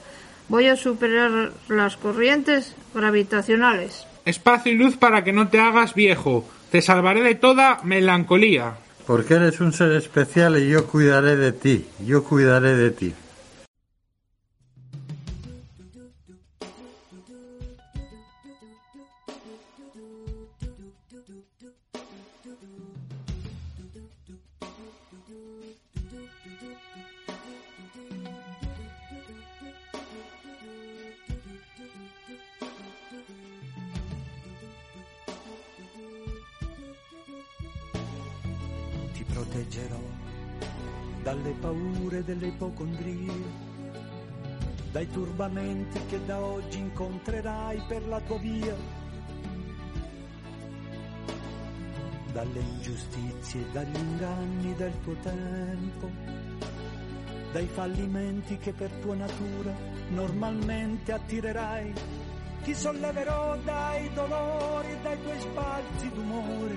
Voy 0.50 0.68
a 0.68 0.76
superar 0.76 1.54
las 1.70 1.96
corrientes 1.96 2.76
gravitacionales. 2.94 4.06
Espacio 4.26 4.74
y 4.74 4.76
luz 4.76 4.98
para 4.98 5.24
que 5.24 5.32
no 5.32 5.48
te 5.48 5.62
hagas 5.62 5.94
viejo. 5.94 6.46
Te 6.72 6.82
salvaré 6.82 7.22
de 7.22 7.36
toda 7.36 7.80
melancolía. 7.84 8.74
Porque 9.08 9.36
eres 9.36 9.62
un 9.62 9.72
ser 9.72 9.94
especial 9.94 10.58
y 10.58 10.70
yo 10.70 10.88
cuidaré 10.88 11.38
de 11.38 11.54
ti, 11.54 11.86
yo 12.06 12.24
cuidaré 12.24 12.76
de 12.76 12.92
ti. 12.92 13.10
Ti 13.10 13.16
paure 42.12 42.18
e 42.20 42.24
delle 42.24 42.48
ipocondrie, 42.48 43.32
dai 44.92 45.10
turbamenti 45.10 46.00
che 46.08 46.24
da 46.26 46.40
oggi 46.40 46.78
incontrerai 46.78 47.82
per 47.88 48.08
la 48.08 48.20
tua 48.22 48.38
via, 48.38 48.76
dalle 52.34 52.60
ingiustizie 52.60 53.66
dagli 53.72 53.96
inganni 53.96 54.76
del 54.76 54.94
tuo 55.02 55.16
tempo, 55.22 56.10
dai 57.54 57.68
fallimenti 57.68 58.58
che 58.58 58.74
per 58.74 58.92
tua 59.02 59.16
natura 59.16 59.74
normalmente 60.10 61.14
attirerai. 61.14 61.94
Ti 62.64 62.76
solleverò 62.76 63.58
dai 63.64 64.14
dolori 64.14 64.96
dai 65.02 65.20
tuoi 65.20 65.40
sbalzi 65.40 66.12
d'umore, 66.12 66.76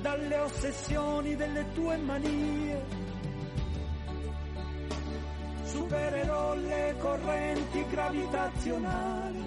dalle 0.00 0.38
ossessioni 0.38 1.36
delle 1.36 1.64
tue 1.72 1.96
manie. 1.98 2.99
Supererò 5.90 6.54
le 6.54 6.94
correnti 7.00 7.84
gravitazionali, 7.88 9.42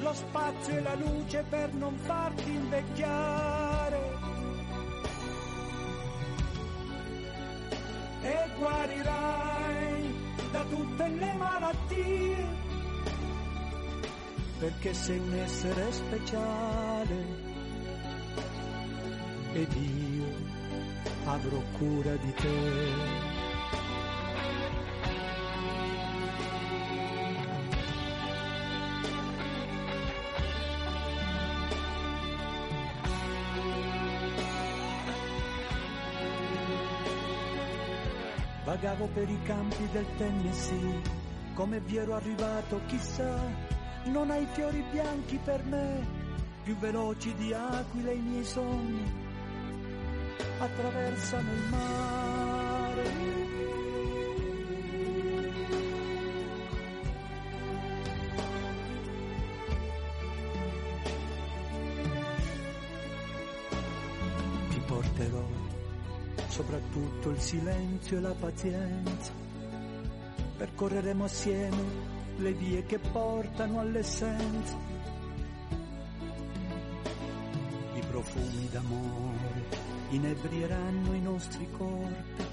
lo 0.00 0.12
spazio 0.12 0.76
e 0.76 0.80
la 0.80 0.94
luce 0.96 1.44
per 1.48 1.72
non 1.74 1.96
farti 1.96 2.50
invecchiare. 2.50 4.00
E 8.20 8.48
guarirai 8.58 10.14
da 10.50 10.64
tutte 10.64 11.06
le 11.06 11.32
malattie, 11.34 12.46
perché 14.58 14.92
sei 14.92 15.18
un 15.18 15.34
essere 15.34 15.92
speciale 15.92 17.26
ed 19.52 19.72
io 19.72 20.34
avrò 21.26 21.62
cura 21.78 22.16
di 22.16 22.34
te. 22.34 23.27
Vagavo 38.80 39.08
per 39.12 39.28
i 39.28 39.42
campi 39.42 39.88
del 39.90 40.06
Tennessee, 40.16 41.02
come 41.54 41.80
vi 41.80 41.96
ero 41.96 42.14
arrivato 42.14 42.80
chissà, 42.86 43.36
non 44.04 44.30
hai 44.30 44.46
fiori 44.52 44.84
bianchi 44.92 45.36
per 45.42 45.64
me, 45.64 46.06
più 46.62 46.76
veloci 46.76 47.34
di 47.34 47.52
aquile 47.52 48.12
i 48.12 48.20
miei 48.20 48.44
sogni, 48.44 49.02
attraversano 50.60 51.52
il 51.52 51.68
mare. 51.70 53.37
Il 67.38 67.44
silenzio 67.44 68.16
e 68.16 68.20
la 68.20 68.34
pazienza. 68.34 69.32
Percorreremo 70.56 71.22
assieme 71.22 71.82
le 72.38 72.52
vie 72.52 72.84
che 72.84 72.98
portano 72.98 73.78
all'essenza. 73.78 74.76
I 77.94 78.00
profumi 78.10 78.68
d'amore 78.72 79.66
inebrieranno 80.10 81.14
i 81.14 81.20
nostri 81.20 81.70
corpi. 81.70 82.44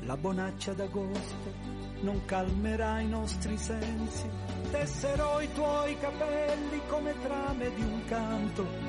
La 0.00 0.16
bonaccia 0.18 0.74
d'agosto 0.74 1.76
non 2.02 2.22
calmerà 2.26 3.00
i 3.00 3.08
nostri 3.08 3.56
sensi. 3.56 4.28
Tesserò 4.70 5.40
i 5.40 5.50
tuoi 5.54 5.98
capelli 5.98 6.82
come 6.86 7.14
trame 7.22 7.74
di 7.74 7.80
un 7.80 8.04
canto. 8.04 8.87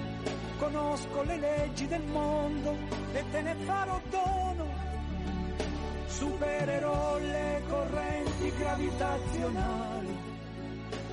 Conosco 0.60 1.24
le 1.24 1.38
leggi 1.38 1.88
del 1.88 2.04
mondo 2.04 2.76
e 3.14 3.24
te 3.32 3.42
ne 3.42 3.56
farò 3.66 3.98
dono. 4.10 4.68
Supererò 6.06 7.18
le 7.18 7.64
correnti 7.66 8.52
gravitazionali, 8.58 10.18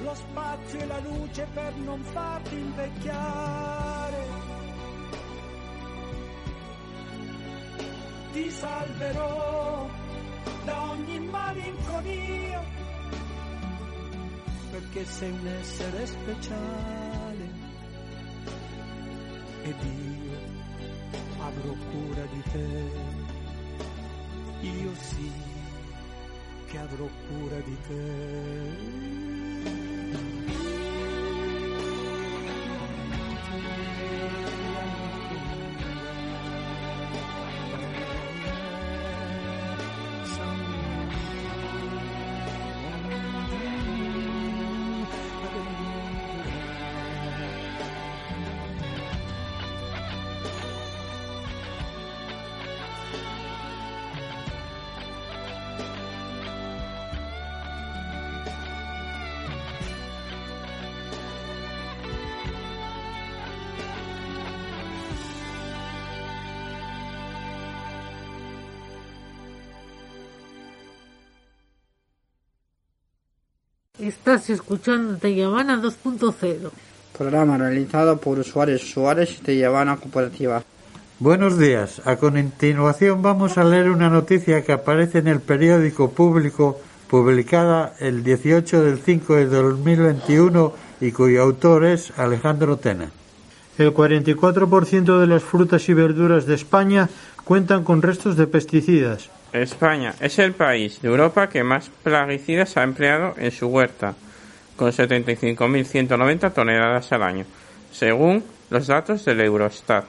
lo 0.02 0.14
spazio 0.16 0.80
e 0.80 0.86
la 0.86 0.98
luce 0.98 1.46
per 1.54 1.76
non 1.76 2.02
farti 2.02 2.54
invecchiare. 2.56 4.24
Ti 8.32 8.50
salverò 8.50 9.88
da 10.64 10.90
ogni 10.90 11.20
malinconia, 11.20 12.64
perché 14.72 15.04
sei 15.04 15.30
un 15.30 15.46
essere 15.46 16.06
speciale 16.06 17.25
ed 19.68 19.82
io 19.82 20.38
avrò 21.40 21.74
cura 21.90 22.24
di 22.32 22.42
te. 22.52 22.68
Io 24.60 24.94
sì 24.94 25.32
che 26.66 26.78
avrò 26.78 27.08
cura 27.28 27.58
di 27.60 27.76
te. 27.88 29.55
Estás 74.06 74.50
escuchando 74.50 75.18
Te 75.18 75.34
Llevana 75.34 75.82
2.0. 75.82 76.70
Programa 77.18 77.58
realizado 77.58 78.18
por 78.18 78.38
usuarios 78.38 78.94
de 79.42 79.56
Llevana 79.56 79.96
Cooperativa. 79.96 80.62
Buenos 81.18 81.58
días. 81.58 82.00
A 82.04 82.14
continuación 82.14 83.20
vamos 83.20 83.58
a 83.58 83.64
leer 83.64 83.90
una 83.90 84.08
noticia 84.08 84.62
que 84.62 84.70
aparece 84.70 85.18
en 85.18 85.26
el 85.26 85.40
periódico 85.40 86.12
público 86.12 86.78
publicada 87.10 87.94
el 87.98 88.22
18 88.22 88.84
del 88.84 88.98
5 89.00 89.34
de 89.34 89.46
2021 89.46 90.72
y 91.00 91.10
cuyo 91.10 91.42
autor 91.42 91.86
es 91.86 92.16
Alejandro 92.16 92.76
Tena. 92.76 93.10
El 93.76 93.92
44% 93.92 95.18
de 95.18 95.26
las 95.26 95.42
frutas 95.42 95.88
y 95.88 95.94
verduras 95.94 96.46
de 96.46 96.54
España 96.54 97.08
cuentan 97.42 97.82
con 97.82 98.02
restos 98.02 98.36
de 98.36 98.46
pesticidas. 98.46 99.30
España 99.62 100.14
es 100.20 100.38
el 100.38 100.52
país 100.52 101.00
de 101.00 101.08
Europa 101.08 101.48
que 101.48 101.64
más 101.64 101.90
plaguicidas 102.02 102.76
ha 102.76 102.82
empleado 102.82 103.34
en 103.38 103.50
su 103.50 103.66
huerta, 103.66 104.14
con 104.76 104.92
75.190 104.92 106.52
toneladas 106.52 107.12
al 107.12 107.22
año, 107.22 107.44
según 107.92 108.44
los 108.70 108.86
datos 108.86 109.24
del 109.24 109.40
Eurostat. 109.40 110.04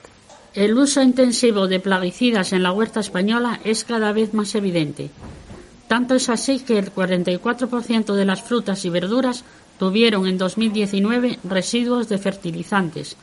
El 0.53 0.77
uso 0.77 1.01
intensivo 1.01 1.67
de 1.67 1.79
plaguicidas 1.79 2.51
en 2.53 2.63
la 2.63 2.71
huerta 2.71 2.99
española 2.99 3.59
es 3.63 3.83
cada 3.83 4.11
vez 4.11 4.33
más 4.33 4.55
evidente. 4.55 5.09
Tanto 5.87 6.15
es 6.15 6.29
así 6.29 6.59
que 6.59 6.79
el 6.79 6.93
44% 6.93 8.13
de 8.13 8.25
las 8.25 8.41
frutas 8.41 8.83
y 8.83 8.89
verduras 8.89 9.45
tuvieron 9.79 10.27
en 10.27 10.37
2019 10.37 11.39
residuos 11.43 12.09
de 12.09 12.17
fertilizantes, 12.17 13.15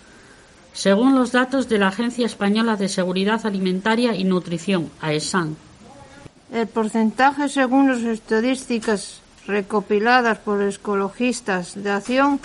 según 0.72 1.14
los 1.14 1.32
datos 1.32 1.68
de 1.68 1.78
la 1.78 1.88
Agencia 1.88 2.26
Española 2.26 2.76
de 2.76 2.88
Seguridad 2.88 3.44
Alimentaria 3.46 4.14
y 4.14 4.24
Nutrición, 4.24 4.90
AESAN. 5.00 5.56
El 6.54 6.68
porcentaje, 6.68 7.48
según 7.48 7.90
las 7.90 8.02
estadísticas 8.02 9.20
recopiladas 9.48 10.38
por 10.38 10.62
ecologistas 10.62 11.74
de 11.74 11.90
acción 11.90 12.38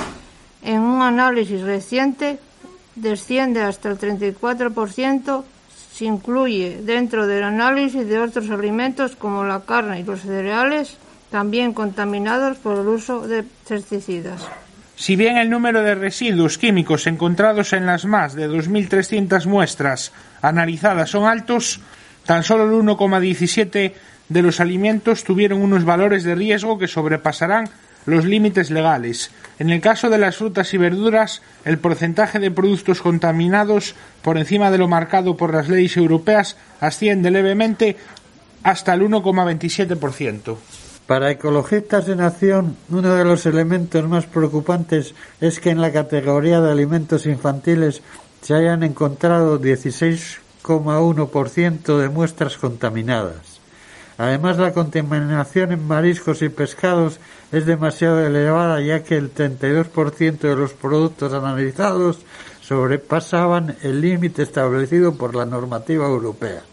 en 0.63 0.81
un 0.81 1.03
análisis 1.03 1.61
reciente, 1.61 2.39
desciende 2.95 3.61
hasta 3.61 3.89
el 3.89 3.99
34%, 3.99 5.43
se 5.93 6.05
incluye 6.05 6.81
dentro 6.81 7.27
del 7.27 7.43
análisis 7.43 8.07
de 8.07 8.17
otros 8.17 8.49
alimentos 8.49 9.15
como 9.15 9.43
la 9.43 9.59
carne 9.59 9.99
y 9.99 10.03
los 10.03 10.21
cereales, 10.21 10.97
también 11.29 11.73
contaminados 11.73 12.57
por 12.57 12.79
el 12.79 12.87
uso 12.87 13.27
de 13.27 13.43
pesticidas. 13.43 14.41
Si 14.95 15.15
bien 15.15 15.37
el 15.37 15.51
número 15.51 15.83
de 15.83 15.93
residuos 15.93 16.57
químicos 16.57 17.05
encontrados 17.05 17.73
en 17.73 17.85
las 17.85 18.05
más 18.05 18.33
de 18.33 18.49
2.300 18.49 19.45
muestras 19.45 20.11
analizadas 20.41 21.11
son 21.11 21.25
altos, 21.25 21.79
tan 22.29 22.43
solo 22.43 22.65
el 22.65 22.85
1,17 22.85 23.93
de 24.29 24.41
los 24.43 24.59
alimentos 24.59 25.23
tuvieron 25.23 25.63
unos 25.63 25.83
valores 25.83 26.23
de 26.23 26.35
riesgo 26.35 26.77
que 26.77 26.87
sobrepasarán 26.87 27.67
los 28.05 28.23
límites 28.23 28.69
legales. 28.69 29.31
En 29.57 29.71
el 29.71 29.81
caso 29.81 30.11
de 30.11 30.19
las 30.19 30.37
frutas 30.37 30.71
y 30.75 30.77
verduras, 30.77 31.41
el 31.65 31.79
porcentaje 31.79 32.37
de 32.37 32.51
productos 32.51 33.01
contaminados 33.01 33.95
por 34.21 34.37
encima 34.37 34.69
de 34.69 34.77
lo 34.77 34.87
marcado 34.87 35.37
por 35.37 35.55
las 35.55 35.69
leyes 35.69 35.97
europeas 35.97 36.55
asciende 36.79 37.31
levemente 37.31 37.97
hasta 38.61 38.93
el 38.93 39.01
1,27%. 39.01 40.55
Para 41.07 41.31
ecologistas 41.31 42.05
de 42.05 42.15
nación, 42.15 42.77
uno 42.89 43.15
de 43.15 43.25
los 43.25 43.47
elementos 43.47 44.07
más 44.07 44.27
preocupantes 44.27 45.15
es 45.41 45.59
que 45.59 45.71
en 45.71 45.81
la 45.81 45.91
categoría 45.91 46.61
de 46.61 46.71
alimentos 46.71 47.25
infantiles 47.25 48.03
se 48.43 48.53
hayan 48.53 48.83
encontrado 48.83 49.57
16,1% 50.63 51.97
de 51.97 52.09
muestras 52.09 52.57
contaminadas. 52.57 53.59
Además, 54.17 54.57
la 54.57 54.73
contaminación 54.73 55.71
en 55.71 55.87
mariscos 55.87 56.41
y 56.41 56.49
pescados 56.49 57.19
es 57.53 57.65
demasiado 57.65 58.19
elevada 58.19 58.81
ya 58.81 59.01
que 59.03 59.15
el 59.15 59.33
32% 59.33 60.39
de 60.39 60.55
los 60.55 60.73
productos 60.73 61.33
analizados 61.33 62.19
sobrepasaban 62.61 63.77
el 63.81 64.01
límite 64.01 64.43
establecido 64.43 65.15
por 65.15 65.35
la 65.35 65.45
normativa 65.45 66.05
europea. 66.05 66.63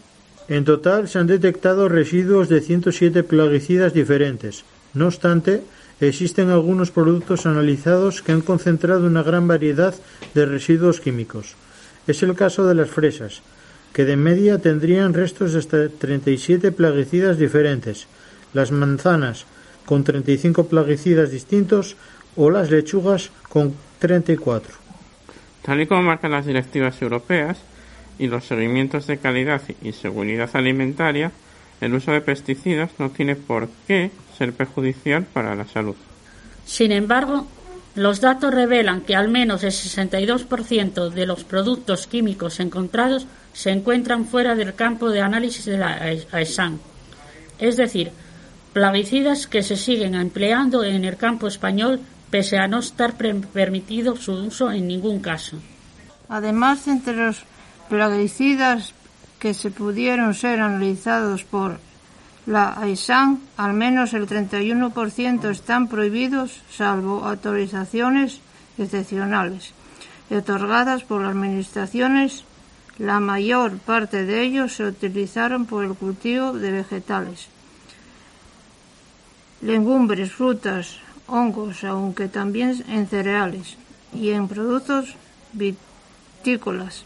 En 0.49 0.65
total 0.65 1.07
se 1.07 1.19
han 1.19 1.27
detectado 1.27 1.89
residuos 1.89 2.49
de 2.49 2.61
107 2.61 3.23
plaguicidas 3.23 3.93
diferentes. 3.93 4.63
No 4.93 5.07
obstante, 5.07 5.63
existen 5.99 6.49
algunos 6.49 6.91
productos 6.91 7.45
analizados 7.45 8.21
que 8.21 8.33
han 8.33 8.41
concentrado 8.41 9.07
una 9.07 9.23
gran 9.23 9.47
variedad 9.47 9.95
de 10.33 10.45
residuos 10.45 10.99
químicos. 10.99 11.55
Es 12.07 12.23
el 12.23 12.35
caso 12.35 12.65
de 12.65 12.75
las 12.75 12.89
fresas, 12.89 13.41
que 13.97 14.05
de 14.05 14.15
media 14.15 14.59
tendrían 14.59 15.15
restos 15.15 15.53
de 15.53 15.57
hasta 15.57 15.89
37 15.89 16.71
plaguicidas 16.71 17.39
diferentes, 17.39 18.05
las 18.53 18.69
manzanas, 18.69 19.47
con 19.87 20.03
35 20.03 20.67
plaguicidas 20.67 21.31
distintos, 21.31 21.95
o 22.35 22.51
las 22.51 22.69
lechugas, 22.69 23.31
con 23.49 23.73
34. 23.97 24.75
Tal 25.63 25.81
y 25.81 25.87
como 25.87 26.03
marcan 26.03 26.29
las 26.29 26.45
directivas 26.45 27.01
europeas, 27.01 27.57
y 28.19 28.27
los 28.27 28.45
seguimientos 28.45 29.07
de 29.07 29.17
calidad 29.17 29.63
y 29.81 29.93
seguridad 29.93 30.51
alimentaria, 30.53 31.31
el 31.81 31.95
uso 31.95 32.11
de 32.11 32.21
pesticidas 32.21 32.91
no 32.99 33.09
tiene 33.09 33.35
por 33.35 33.67
qué 33.87 34.11
ser 34.37 34.53
perjudicial 34.53 35.23
para 35.23 35.55
la 35.55 35.65
salud. 35.65 35.95
Sin 36.67 36.91
embargo, 36.91 37.47
los 37.95 38.21
datos 38.21 38.53
revelan 38.53 39.01
que 39.01 39.15
al 39.15 39.27
menos 39.27 39.63
el 39.63 39.71
62% 39.71 41.09
de 41.09 41.25
los 41.25 41.43
productos 41.43 42.05
químicos 42.05 42.59
encontrados 42.59 43.25
se 43.57 43.71
encuentran 43.71 44.25
fuera 44.25 44.53
del 44.53 44.75
campo 44.75 45.09
de 45.09 45.19
análisis 45.19 45.65
de 45.65 45.79
la 45.79 45.93
AESAN, 46.31 46.79
es 47.57 47.75
decir, 47.75 48.11
plaguicidas 48.71 49.47
que 49.47 49.63
se 49.63 49.75
siguen 49.75 50.13
empleando 50.13 50.83
en 50.83 51.03
el 51.03 51.17
campo 51.17 51.47
español 51.47 51.99
pese 52.29 52.59
a 52.59 52.67
no 52.67 52.77
estar 52.77 53.15
permitido 53.15 54.15
su 54.15 54.33
uso 54.33 54.69
en 54.69 54.87
ningún 54.87 55.21
caso. 55.21 55.57
Además, 56.29 56.87
entre 56.87 57.15
los 57.15 57.45
plaguicidas 57.89 58.93
que 59.39 59.55
se 59.55 59.71
pudieron 59.71 60.35
ser 60.35 60.59
analizados 60.59 61.43
por 61.43 61.79
la 62.45 62.79
AISAN, 62.79 63.41
al 63.57 63.73
menos 63.73 64.13
el 64.13 64.27
31% 64.27 65.49
están 65.49 65.87
prohibidos, 65.87 66.61
salvo 66.69 67.25
autorizaciones 67.25 68.39
excepcionales 68.77 69.73
otorgadas 70.29 71.03
por 71.03 71.21
las 71.21 71.31
administraciones. 71.31 72.43
La 72.99 73.19
mayor 73.19 73.77
parte 73.77 74.25
de 74.25 74.41
ellos 74.41 74.75
se 74.75 74.85
utilizaron 74.85 75.65
por 75.67 75.85
el 75.85 75.93
cultivo 75.93 76.53
de 76.53 76.71
vegetales, 76.71 77.47
legumbres, 79.61 80.31
frutas, 80.31 80.97
hongos, 81.27 81.83
aunque 81.83 82.27
también 82.27 82.83
en 82.89 83.07
cereales 83.07 83.77
y 84.13 84.31
en 84.31 84.47
productos 84.47 85.15
vitícolas. 85.53 87.03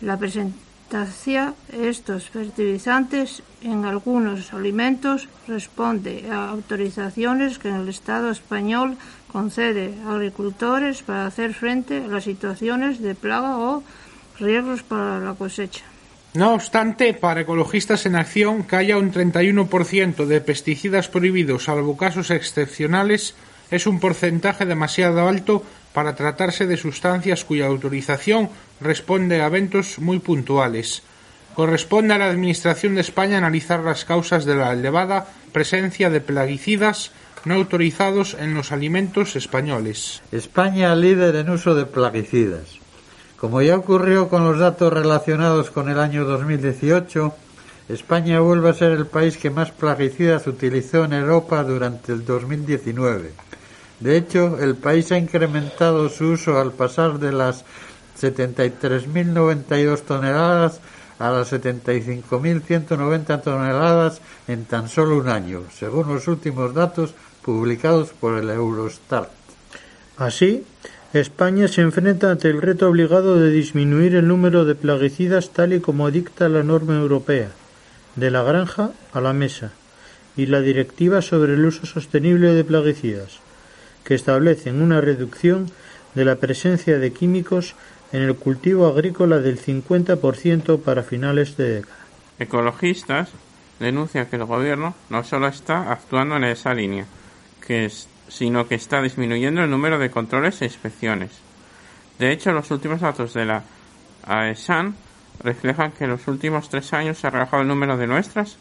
La 0.00 0.16
presentación 0.16 0.64
de 0.88 1.88
estos 1.90 2.30
fertilizantes 2.30 3.42
en 3.60 3.84
algunos 3.84 4.54
alimentos 4.54 5.28
responde 5.46 6.30
a 6.30 6.48
autorizaciones 6.48 7.58
que 7.58 7.68
el 7.68 7.88
Estado 7.88 8.30
español 8.30 8.96
concede 9.30 9.92
a 10.06 10.14
agricultores 10.14 11.02
para 11.02 11.26
hacer 11.26 11.52
frente 11.52 12.04
a 12.04 12.08
las 12.08 12.24
situaciones 12.24 13.02
de 13.02 13.14
plaga 13.14 13.58
o 13.58 13.82
riesgos 14.38 14.82
para 14.82 15.20
la 15.20 15.34
cosecha. 15.34 15.84
No 16.34 16.54
obstante, 16.54 17.14
para 17.14 17.40
ecologistas 17.40 18.06
en 18.06 18.14
acción, 18.14 18.64
que 18.64 18.76
haya 18.76 18.98
un 18.98 19.12
31% 19.12 20.26
de 20.26 20.40
pesticidas 20.40 21.08
prohibidos, 21.08 21.64
salvo 21.64 21.96
casos 21.96 22.30
excepcionales, 22.30 23.34
es 23.70 23.86
un 23.86 23.98
porcentaje 23.98 24.66
demasiado 24.66 25.26
alto 25.26 25.62
para 25.92 26.14
tratarse 26.14 26.66
de 26.66 26.76
sustancias 26.76 27.44
cuya 27.44 27.66
autorización 27.66 28.50
responde 28.80 29.40
a 29.40 29.46
eventos 29.46 29.98
muy 29.98 30.18
puntuales. 30.18 31.02
Corresponde 31.54 32.14
a 32.14 32.18
la 32.18 32.30
Administración 32.30 32.94
de 32.94 33.00
España 33.00 33.38
analizar 33.38 33.80
las 33.80 34.04
causas 34.04 34.44
de 34.44 34.54
la 34.54 34.72
elevada 34.72 35.26
presencia 35.52 36.08
de 36.10 36.20
plaguicidas 36.20 37.10
no 37.44 37.54
autorizados 37.54 38.36
en 38.38 38.54
los 38.54 38.70
alimentos 38.70 39.34
españoles. 39.34 40.22
España 40.30 40.94
líder 40.94 41.36
en 41.36 41.50
uso 41.50 41.74
de 41.74 41.86
plaguicidas. 41.86 42.78
Como 43.38 43.62
ya 43.62 43.76
ocurrió 43.76 44.28
con 44.28 44.42
los 44.42 44.58
datos 44.58 44.92
relacionados 44.92 45.70
con 45.70 45.88
el 45.88 46.00
año 46.00 46.24
2018, 46.24 47.32
España 47.88 48.40
vuelve 48.40 48.70
a 48.70 48.74
ser 48.74 48.90
el 48.90 49.06
país 49.06 49.36
que 49.36 49.48
más 49.48 49.70
plaguicidas 49.70 50.48
utilizó 50.48 51.04
en 51.04 51.12
Europa 51.12 51.62
durante 51.62 52.12
el 52.12 52.24
2019. 52.24 53.30
De 54.00 54.16
hecho, 54.16 54.58
el 54.58 54.74
país 54.74 55.12
ha 55.12 55.18
incrementado 55.18 56.08
su 56.08 56.30
uso 56.30 56.58
al 56.58 56.72
pasar 56.72 57.20
de 57.20 57.30
las 57.30 57.64
73.092 58.20 60.00
toneladas 60.02 60.80
a 61.20 61.30
las 61.30 61.52
75.190 61.52 63.42
toneladas 63.42 64.20
en 64.48 64.64
tan 64.64 64.88
solo 64.88 65.16
un 65.16 65.28
año, 65.28 65.62
según 65.72 66.08
los 66.08 66.26
últimos 66.26 66.74
datos 66.74 67.14
publicados 67.42 68.10
por 68.10 68.36
el 68.38 68.50
Eurostat. 68.50 69.28
Así, 70.16 70.64
España 71.14 71.68
se 71.68 71.80
enfrenta 71.80 72.30
ante 72.30 72.50
el 72.50 72.60
reto 72.60 72.86
obligado 72.88 73.36
de 73.36 73.50
disminuir 73.50 74.14
el 74.14 74.28
número 74.28 74.66
de 74.66 74.74
plaguicidas 74.74 75.50
tal 75.50 75.72
y 75.72 75.80
como 75.80 76.10
dicta 76.10 76.50
la 76.50 76.62
norma 76.62 76.96
europea, 76.96 77.48
de 78.16 78.30
la 78.30 78.42
granja 78.42 78.90
a 79.14 79.20
la 79.22 79.32
mesa, 79.32 79.72
y 80.36 80.46
la 80.46 80.60
directiva 80.60 81.22
sobre 81.22 81.54
el 81.54 81.64
uso 81.64 81.86
sostenible 81.86 82.52
de 82.54 82.64
plaguicidas. 82.64 83.40
que 84.04 84.14
establecen 84.14 84.80
una 84.80 85.02
reducción 85.02 85.70
de 86.14 86.24
la 86.24 86.36
presencia 86.36 86.98
de 86.98 87.12
químicos 87.12 87.74
en 88.10 88.22
el 88.22 88.34
cultivo 88.36 88.86
agrícola 88.86 89.38
del 89.38 89.58
50% 89.60 90.80
para 90.80 91.02
finales 91.02 91.58
de 91.58 91.68
década. 91.74 92.06
Ecologistas 92.38 93.28
denuncian 93.78 94.26
que 94.26 94.36
el 94.36 94.44
gobierno 94.44 94.94
no 95.10 95.24
solo 95.24 95.48
está 95.48 95.92
actuando 95.92 96.36
en 96.36 96.44
esa 96.44 96.72
línea, 96.72 97.04
que 97.66 97.84
es, 97.84 98.08
sino 98.28 98.68
que 98.68 98.74
está 98.74 99.02
disminuyendo 99.02 99.62
el 99.62 99.70
número 99.70 99.98
de 99.98 100.10
controles 100.10 100.60
e 100.62 100.66
inspecciones. 100.66 101.30
De 102.18 102.32
hecho, 102.32 102.52
los 102.52 102.70
últimos 102.70 103.00
datos 103.00 103.34
de 103.34 103.44
la 103.44 103.62
AESAN 104.26 104.94
reflejan 105.42 105.92
que 105.92 106.04
en 106.04 106.10
los 106.10 106.26
últimos 106.28 106.68
tres 106.68 106.92
años 106.92 107.18
se 107.18 107.26
ha 107.26 107.30
rebajado 107.30 107.62
el 107.62 107.68
número 107.68 107.96
de 107.96 108.06
nuestras 108.06 108.56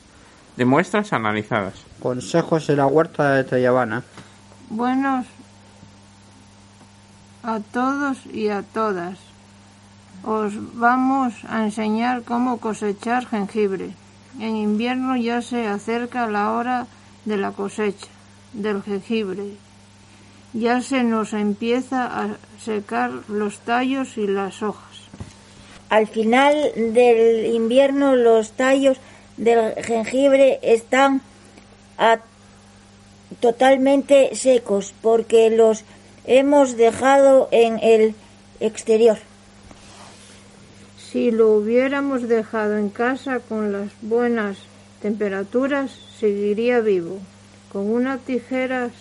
de 0.56 0.66
muestras 0.66 1.14
analizadas. 1.14 1.76
Consejos 2.02 2.66
de 2.66 2.76
la 2.76 2.88
huerta 2.88 3.36
de 3.36 3.44
Tayabana. 3.44 4.04
Buenos 4.70 5.28
a 7.44 7.60
todos 7.60 8.26
y 8.26 8.50
a 8.50 8.64
todas. 8.64 9.20
Os 10.24 10.54
vamos 10.74 11.34
a 11.48 11.64
enseñar 11.64 12.24
cómo 12.24 12.58
cosechar 12.58 13.28
jengibre. 13.28 13.92
En 14.40 14.56
invierno 14.56 15.16
ya 15.16 15.42
se 15.42 15.68
acerca 15.68 16.28
la 16.28 16.52
hora 16.52 16.88
de 17.26 17.38
la 17.38 17.52
cosecha 17.52 18.08
del 18.54 18.82
jengibre. 18.84 19.44
Ya 20.54 20.82
se 20.82 21.04
nos 21.04 21.34
empieza 21.34 22.06
a 22.06 22.38
secar 22.64 23.12
los 23.28 23.60
tallos 23.60 24.18
y 24.18 24.28
las 24.28 24.64
hojas. 24.64 24.98
Al 25.90 26.08
final 26.08 26.56
del 26.76 27.46
invierno 27.48 28.16
los 28.16 28.52
tallos 28.52 28.98
del 29.38 29.74
jengibre 29.84 30.60
están 30.64 31.22
a- 31.98 32.20
totalmente 33.40 34.36
secos 34.36 34.94
porque 35.02 35.50
los 35.50 35.84
hemos 36.26 36.76
dejado 36.78 37.48
en 37.52 37.80
el 37.84 38.16
exterior. 38.60 39.18
Si 41.12 41.32
lo 41.32 41.52
hubiéramos 41.54 42.28
dejado 42.28 42.78
en 42.78 42.90
casa 42.90 43.40
con 43.40 43.72
las 43.72 43.90
buenas 44.02 44.58
temperaturas, 45.02 45.92
seguiría 46.20 46.80
vivo. 46.80 47.20
Con 47.78 47.92
unas 47.92 48.22
tijeras 48.22 48.92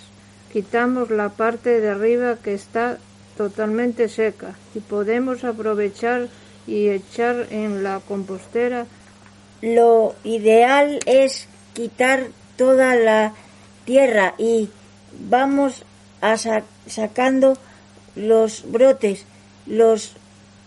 quitamos 0.53 1.09
la 1.09 1.31
parte 1.31 1.81
de 1.81 1.89
arriba 1.89 2.37
que 2.37 2.53
está 2.53 2.99
totalmente 3.35 4.07
seca 4.11 4.55
y 4.75 4.81
podemos 4.81 5.45
aprovechar 5.45 6.29
y 6.67 6.91
echar 6.91 7.47
en 7.51 7.83
la 7.83 8.01
compostera. 8.07 8.85
Lo 9.63 10.15
ideal 10.25 11.01
es 11.07 11.49
quitar 11.73 12.27
toda 12.59 12.97
la 12.97 13.33
tierra 13.87 14.35
y 14.37 14.69
vamos 15.27 15.87
a 16.21 16.37
sa- 16.37 16.65
sacando 16.87 17.57
los 18.15 18.71
brotes, 18.71 19.25
los 19.65 20.13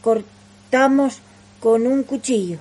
cortamos 0.02 1.20
con 1.60 1.86
un 1.86 2.02
cuchillo 2.02 2.58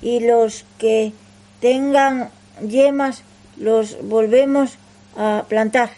y 0.00 0.20
los 0.20 0.64
que 0.78 1.12
tengan 1.60 2.30
yemas 2.66 3.24
los 3.60 3.96
volvemos 4.02 4.76
a 5.16 5.44
plantar. 5.48 5.90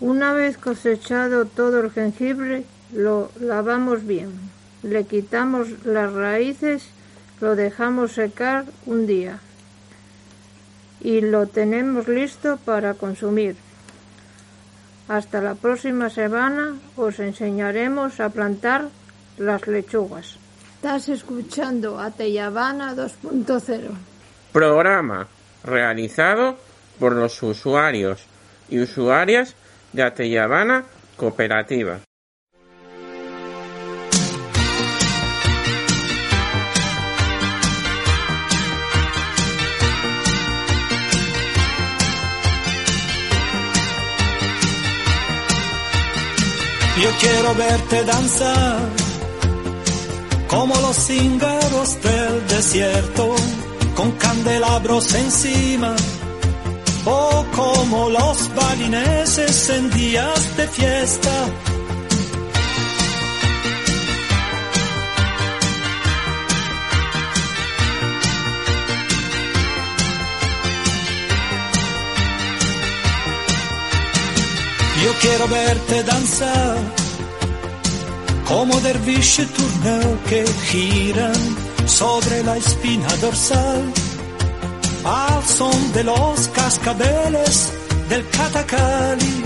Una 0.00 0.32
vez 0.32 0.56
cosechado 0.56 1.44
todo 1.44 1.80
el 1.80 1.90
jengibre, 1.90 2.64
lo 2.92 3.30
lavamos 3.38 4.06
bien. 4.06 4.32
Le 4.82 5.04
quitamos 5.04 5.84
las 5.84 6.12
raíces, 6.12 6.86
lo 7.40 7.54
dejamos 7.54 8.12
secar 8.12 8.64
un 8.86 9.06
día 9.06 9.38
y 11.00 11.20
lo 11.20 11.46
tenemos 11.46 12.08
listo 12.08 12.58
para 12.64 12.94
consumir. 12.94 13.56
Hasta 15.06 15.42
la 15.42 15.54
próxima 15.54 16.08
semana 16.08 16.78
os 16.96 17.20
enseñaremos 17.20 18.20
a 18.20 18.30
plantar 18.30 18.88
las 19.36 19.66
lechugas. 19.66 20.38
Estás 20.76 21.10
escuchando 21.10 22.00
a 22.00 22.10
Teyabana 22.10 22.94
2.0. 22.94 23.90
Programa 24.52 25.28
realizado 25.64 26.56
por 26.98 27.14
los 27.14 27.42
usuarios 27.42 28.24
y 28.68 28.80
usuarias 28.80 29.54
de 29.92 30.02
Ateyabana 30.02 30.84
Cooperativa. 31.16 32.00
Yo 47.02 47.10
quiero 47.20 47.54
verte 47.56 48.04
danzar 48.04 48.78
como 50.48 50.74
los 50.76 50.96
cíngaros 50.96 52.00
del 52.00 52.46
desierto, 52.46 53.34
con 53.94 54.10
candelabros 54.12 55.14
encima, 55.14 55.94
o 57.04 57.44
como 57.54 58.10
los 58.10 58.54
balineses 58.54 59.70
en 59.70 59.90
días 59.90 60.56
de 60.56 60.68
fiesta. 60.68 61.30
Yo 75.04 75.12
quiero 75.20 75.48
verte 75.48 76.02
danzar 76.04 76.76
como 78.48 78.80
derviche 78.80 79.44
turneo 79.46 80.18
que 80.28 80.44
giran 80.68 81.63
sobre 81.86 82.42
la 82.42 82.56
espina 82.56 83.08
dorsal 83.20 83.92
al 85.04 85.44
son 85.44 85.92
de 85.92 86.04
los 86.04 86.48
cascabeles 86.48 87.72
del 88.08 88.28
catacali. 88.30 89.44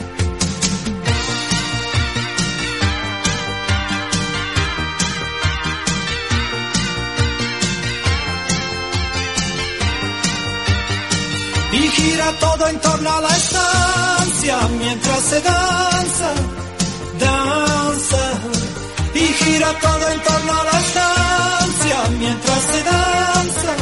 Y 11.72 11.89
gira 11.91 12.32
todo 12.41 12.68
en 12.68 12.80
torno 12.80 13.12
a 13.12 13.20
la 13.20 13.36
estancia 13.36 14.59
mientras 14.78 15.20
se 15.20 15.41
danza, 15.41 16.30
danza. 17.18 18.24
Y 19.14 19.18
gira 19.20 19.72
todo 19.80 20.09
en 20.09 20.20
torno 20.22 20.53
a 20.53 20.64
la 20.64 20.78
estancia 20.78 21.17
mientras 22.18 22.62
se 22.62 22.82
danza. 22.82 23.74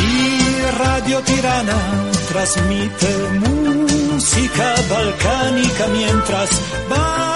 Y 0.00 0.78
Radio 0.78 1.20
Tirana 1.22 1.80
transmite 2.28 3.08
música 3.40 4.74
balcánica 4.88 5.86
mientras 5.88 6.50
búlgaros 6.88 7.35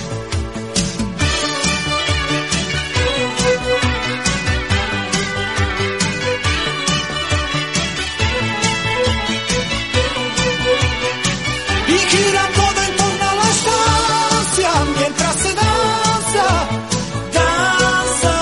gira 12.11 12.43
todo 12.59 12.79
en 12.87 12.93
torno 13.01 13.25
a 13.31 13.35
la 13.41 13.47
estancia 13.57 14.71
mientras 14.99 15.35
se 15.43 15.51
danza, 15.63 16.47
danza. 17.37 18.35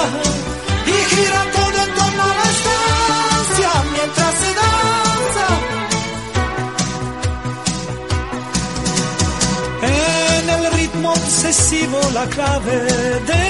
Y 0.94 0.98
gira 1.12 1.42
todo 1.58 1.78
en 1.86 1.92
torno 2.00 2.24
a 2.32 2.34
la 2.40 2.48
estancia 2.56 3.72
mientras 3.96 4.34
se 4.42 4.52
danza. 4.62 5.48
En 9.98 10.46
el 10.58 10.64
ritmo 10.78 11.10
obsesivo 11.12 12.00
la 12.14 12.26
clave 12.36 12.78
de 13.32 13.44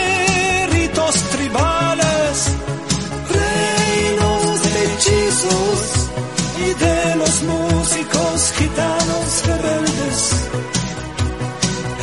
ritos 0.75 1.15
tribales, 1.33 2.35
reinos 3.37 4.55
de 4.73 4.79
hechizos 4.85 5.79
y 6.65 6.69
de 6.85 7.15
los 7.21 7.35
músicos 7.43 8.51
gitanos 8.57 8.98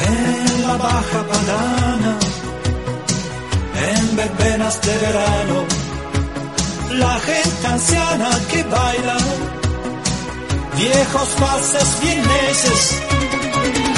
en 0.09 0.66
la 0.66 0.76
baja 0.76 1.20
banana, 1.32 2.18
en 3.90 4.16
verbenas 4.16 4.80
de 4.82 4.94
verano, 5.07 5.64
la 6.92 7.14
gente 7.20 7.66
anciana 7.66 8.30
que 8.51 8.62
baila, 8.64 9.16
viejos 10.76 11.28
falses 11.40 12.01
vieneses 12.01 13.95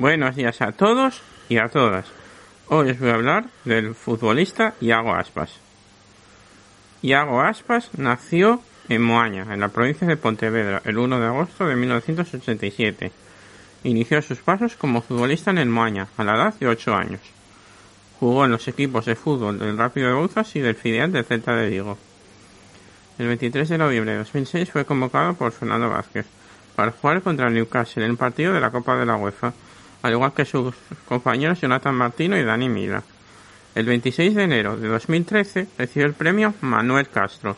Buenos 0.00 0.34
días 0.34 0.62
a 0.62 0.72
todos 0.72 1.20
y 1.50 1.58
a 1.58 1.68
todas. 1.68 2.06
Hoy 2.68 2.88
os 2.88 2.98
voy 2.98 3.10
a 3.10 3.16
hablar 3.16 3.44
del 3.66 3.94
futbolista 3.94 4.72
Iago 4.80 5.14
Aspas. 5.14 5.52
Iago 7.02 7.42
Aspas 7.42 7.90
nació 7.98 8.62
en 8.88 9.02
Moaña, 9.02 9.46
en 9.52 9.60
la 9.60 9.68
provincia 9.68 10.06
de 10.06 10.16
Pontevedra, 10.16 10.80
el 10.86 10.96
1 10.96 11.20
de 11.20 11.26
agosto 11.26 11.66
de 11.66 11.76
1987. 11.76 13.12
Inició 13.84 14.22
sus 14.22 14.38
pasos 14.38 14.74
como 14.74 15.02
futbolista 15.02 15.50
en 15.50 15.58
el 15.58 15.68
Moaña, 15.68 16.08
a 16.16 16.24
la 16.24 16.34
edad 16.34 16.54
de 16.54 16.68
8 16.68 16.94
años. 16.94 17.20
Jugó 18.18 18.46
en 18.46 18.52
los 18.52 18.68
equipos 18.68 19.04
de 19.04 19.16
fútbol 19.16 19.58
del 19.58 19.76
Rápido 19.76 20.08
de 20.08 20.14
Bouzas 20.14 20.56
y 20.56 20.60
del 20.60 20.76
filial 20.76 21.12
del 21.12 21.26
Celta 21.26 21.54
de 21.54 21.68
Vigo. 21.68 21.98
El 23.18 23.26
23 23.26 23.68
de 23.68 23.76
noviembre 23.76 24.12
de 24.12 24.18
2006 24.20 24.70
fue 24.70 24.86
convocado 24.86 25.34
por 25.34 25.52
Fernando 25.52 25.90
Vázquez 25.90 26.24
para 26.74 26.92
jugar 26.92 27.20
contra 27.20 27.48
el 27.48 27.54
Newcastle 27.54 28.02
en 28.02 28.12
un 28.12 28.16
partido 28.16 28.54
de 28.54 28.60
la 28.60 28.70
Copa 28.70 28.96
de 28.96 29.04
la 29.04 29.16
UEFA 29.16 29.52
al 30.02 30.12
igual 30.12 30.32
que 30.32 30.44
sus 30.44 30.74
compañeros 31.06 31.60
Jonathan 31.60 31.94
Martino 31.94 32.36
y 32.36 32.44
Dani 32.44 32.68
Mila. 32.68 33.02
El 33.74 33.86
26 33.86 34.34
de 34.34 34.42
enero 34.42 34.76
de 34.76 34.88
2013 34.88 35.68
recibió 35.78 36.06
el 36.06 36.14
premio 36.14 36.54
Manuel 36.60 37.08
Castro, 37.08 37.56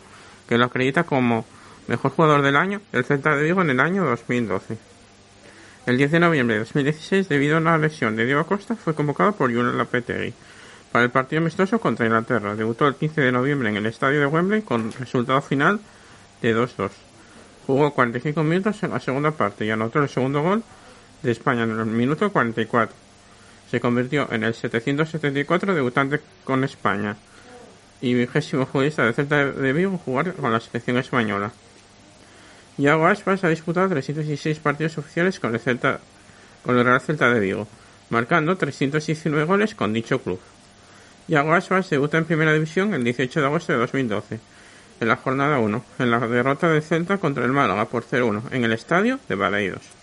que 0.48 0.58
lo 0.58 0.66
acredita 0.66 1.04
como 1.04 1.46
mejor 1.88 2.10
jugador 2.12 2.42
del 2.42 2.56
año 2.56 2.80
del 2.92 3.04
Celta 3.04 3.34
de 3.34 3.44
Vigo 3.44 3.62
en 3.62 3.70
el 3.70 3.80
año 3.80 4.04
2012. 4.04 4.76
El 5.86 5.96
10 5.96 6.12
de 6.12 6.20
noviembre 6.20 6.54
de 6.54 6.60
2016, 6.60 7.28
debido 7.28 7.56
a 7.56 7.60
una 7.60 7.78
lesión 7.78 8.14
de 8.14 8.24
Diego 8.24 8.46
Costa, 8.46 8.76
fue 8.76 8.94
convocado 8.94 9.32
por 9.32 9.52
Julen 9.52 9.78
Lopetegui 9.78 10.32
para 10.92 11.04
el 11.04 11.10
partido 11.10 11.40
amistoso 11.40 11.80
contra 11.80 12.06
Inglaterra. 12.06 12.54
Debutó 12.54 12.86
el 12.86 12.94
15 12.94 13.20
de 13.22 13.32
noviembre 13.32 13.70
en 13.70 13.78
el 13.78 13.86
estadio 13.86 14.20
de 14.20 14.26
Wembley 14.26 14.62
con 14.62 14.92
resultado 14.92 15.40
final 15.40 15.80
de 16.40 16.54
2-2. 16.54 16.90
Jugó 17.66 17.92
45 17.92 18.42
minutos 18.44 18.82
en 18.82 18.90
la 18.90 19.00
segunda 19.00 19.30
parte 19.30 19.64
y 19.64 19.70
anotó 19.70 20.00
el 20.00 20.08
segundo 20.08 20.42
gol 20.42 20.62
de 21.22 21.32
España 21.32 21.64
en 21.64 21.78
el 21.78 21.86
minuto 21.86 22.30
44. 22.30 22.94
Se 23.70 23.80
convirtió 23.80 24.28
en 24.30 24.44
el 24.44 24.54
774 24.54 25.74
debutante 25.74 26.20
con 26.44 26.64
España 26.64 27.16
y 28.00 28.14
vigésimo 28.14 28.66
futbolista 28.66 29.04
de 29.04 29.12
Celta 29.12 29.46
de 29.46 29.72
Vigo 29.72 29.96
jugar 29.96 30.34
con 30.34 30.52
la 30.52 30.60
selección 30.60 30.98
española. 30.98 31.52
Iago 32.76 33.06
Aspas 33.06 33.44
ha 33.44 33.48
disputado 33.48 33.88
316 33.90 34.58
partidos 34.58 34.98
oficiales 34.98 35.38
con 35.38 35.54
el, 35.54 35.60
Celta, 35.60 36.00
con 36.64 36.76
el 36.76 36.84
Real 36.84 37.00
Celta 37.00 37.32
de 37.32 37.38
Vigo, 37.38 37.68
marcando 38.10 38.56
319 38.56 39.44
goles 39.44 39.74
con 39.74 39.92
dicho 39.92 40.20
club. 40.20 40.40
Iago 41.28 41.54
Aspas 41.54 41.90
debuta 41.90 42.18
en 42.18 42.24
Primera 42.24 42.52
División 42.52 42.92
el 42.94 43.04
18 43.04 43.40
de 43.40 43.46
agosto 43.46 43.72
de 43.72 43.78
2012, 43.78 44.40
en 45.00 45.08
la 45.08 45.16
jornada 45.16 45.58
1, 45.58 45.84
en 46.00 46.10
la 46.10 46.18
derrota 46.26 46.68
del 46.68 46.82
Celta 46.82 47.18
contra 47.18 47.44
el 47.44 47.52
Málaga 47.52 47.84
por 47.86 48.04
0-1 48.04 48.42
en 48.50 48.64
el 48.64 48.72
estadio 48.72 49.20
de 49.28 49.34
Balaidos. 49.34 50.01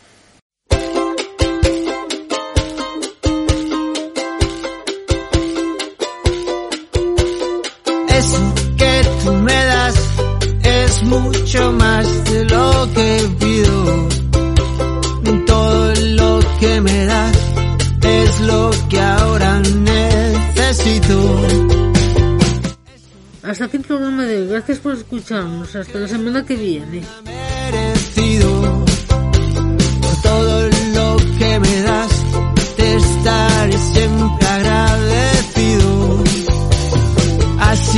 Eso 8.29 8.53
que 8.77 9.01
tú 9.23 9.33
me 9.33 9.65
das 9.65 9.95
es 10.61 11.03
mucho 11.03 11.71
más 11.73 12.23
de 12.25 12.45
lo 12.45 12.93
que 12.93 13.29
pido. 13.39 14.07
Todo 15.47 15.93
lo 15.95 16.39
que 16.59 16.81
me 16.81 17.05
das 17.05 17.37
es 18.03 18.39
lo 18.41 18.69
que 18.87 18.99
ahora 18.99 19.59
necesito. 19.59 21.15
Hasta 23.41 23.65
aquí 23.65 23.77
el 23.77 23.83
programa 23.83 24.23
de 24.25 24.41
hoy. 24.41 24.47
Gracias 24.47 24.77
por 24.77 24.93
escucharnos. 24.93 25.75
Hasta 25.75 25.97
la 25.97 26.07
semana 26.07 26.45
que 26.45 26.55
viene. 26.55 27.01
merecido. 27.25 28.88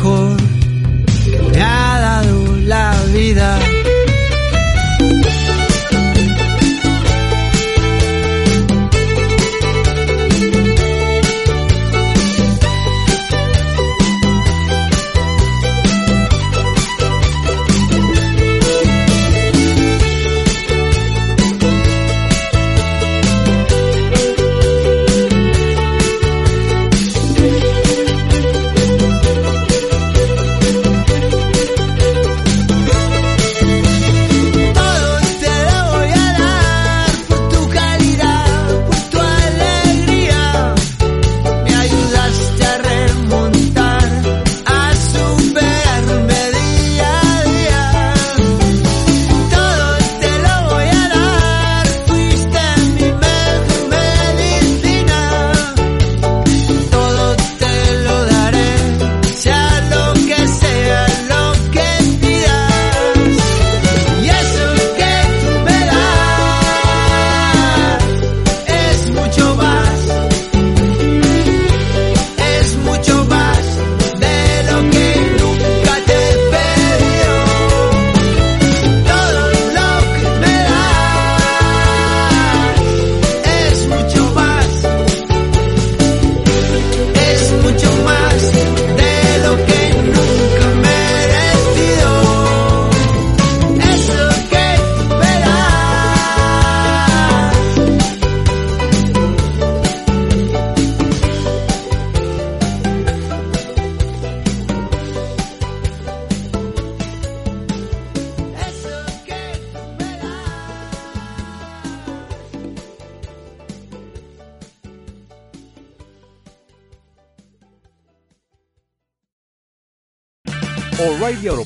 mejor 0.00 0.36
me 1.52 1.62
ha 1.62 2.00
dado 2.00 2.56
la 2.56 2.94
vida. 3.12 3.69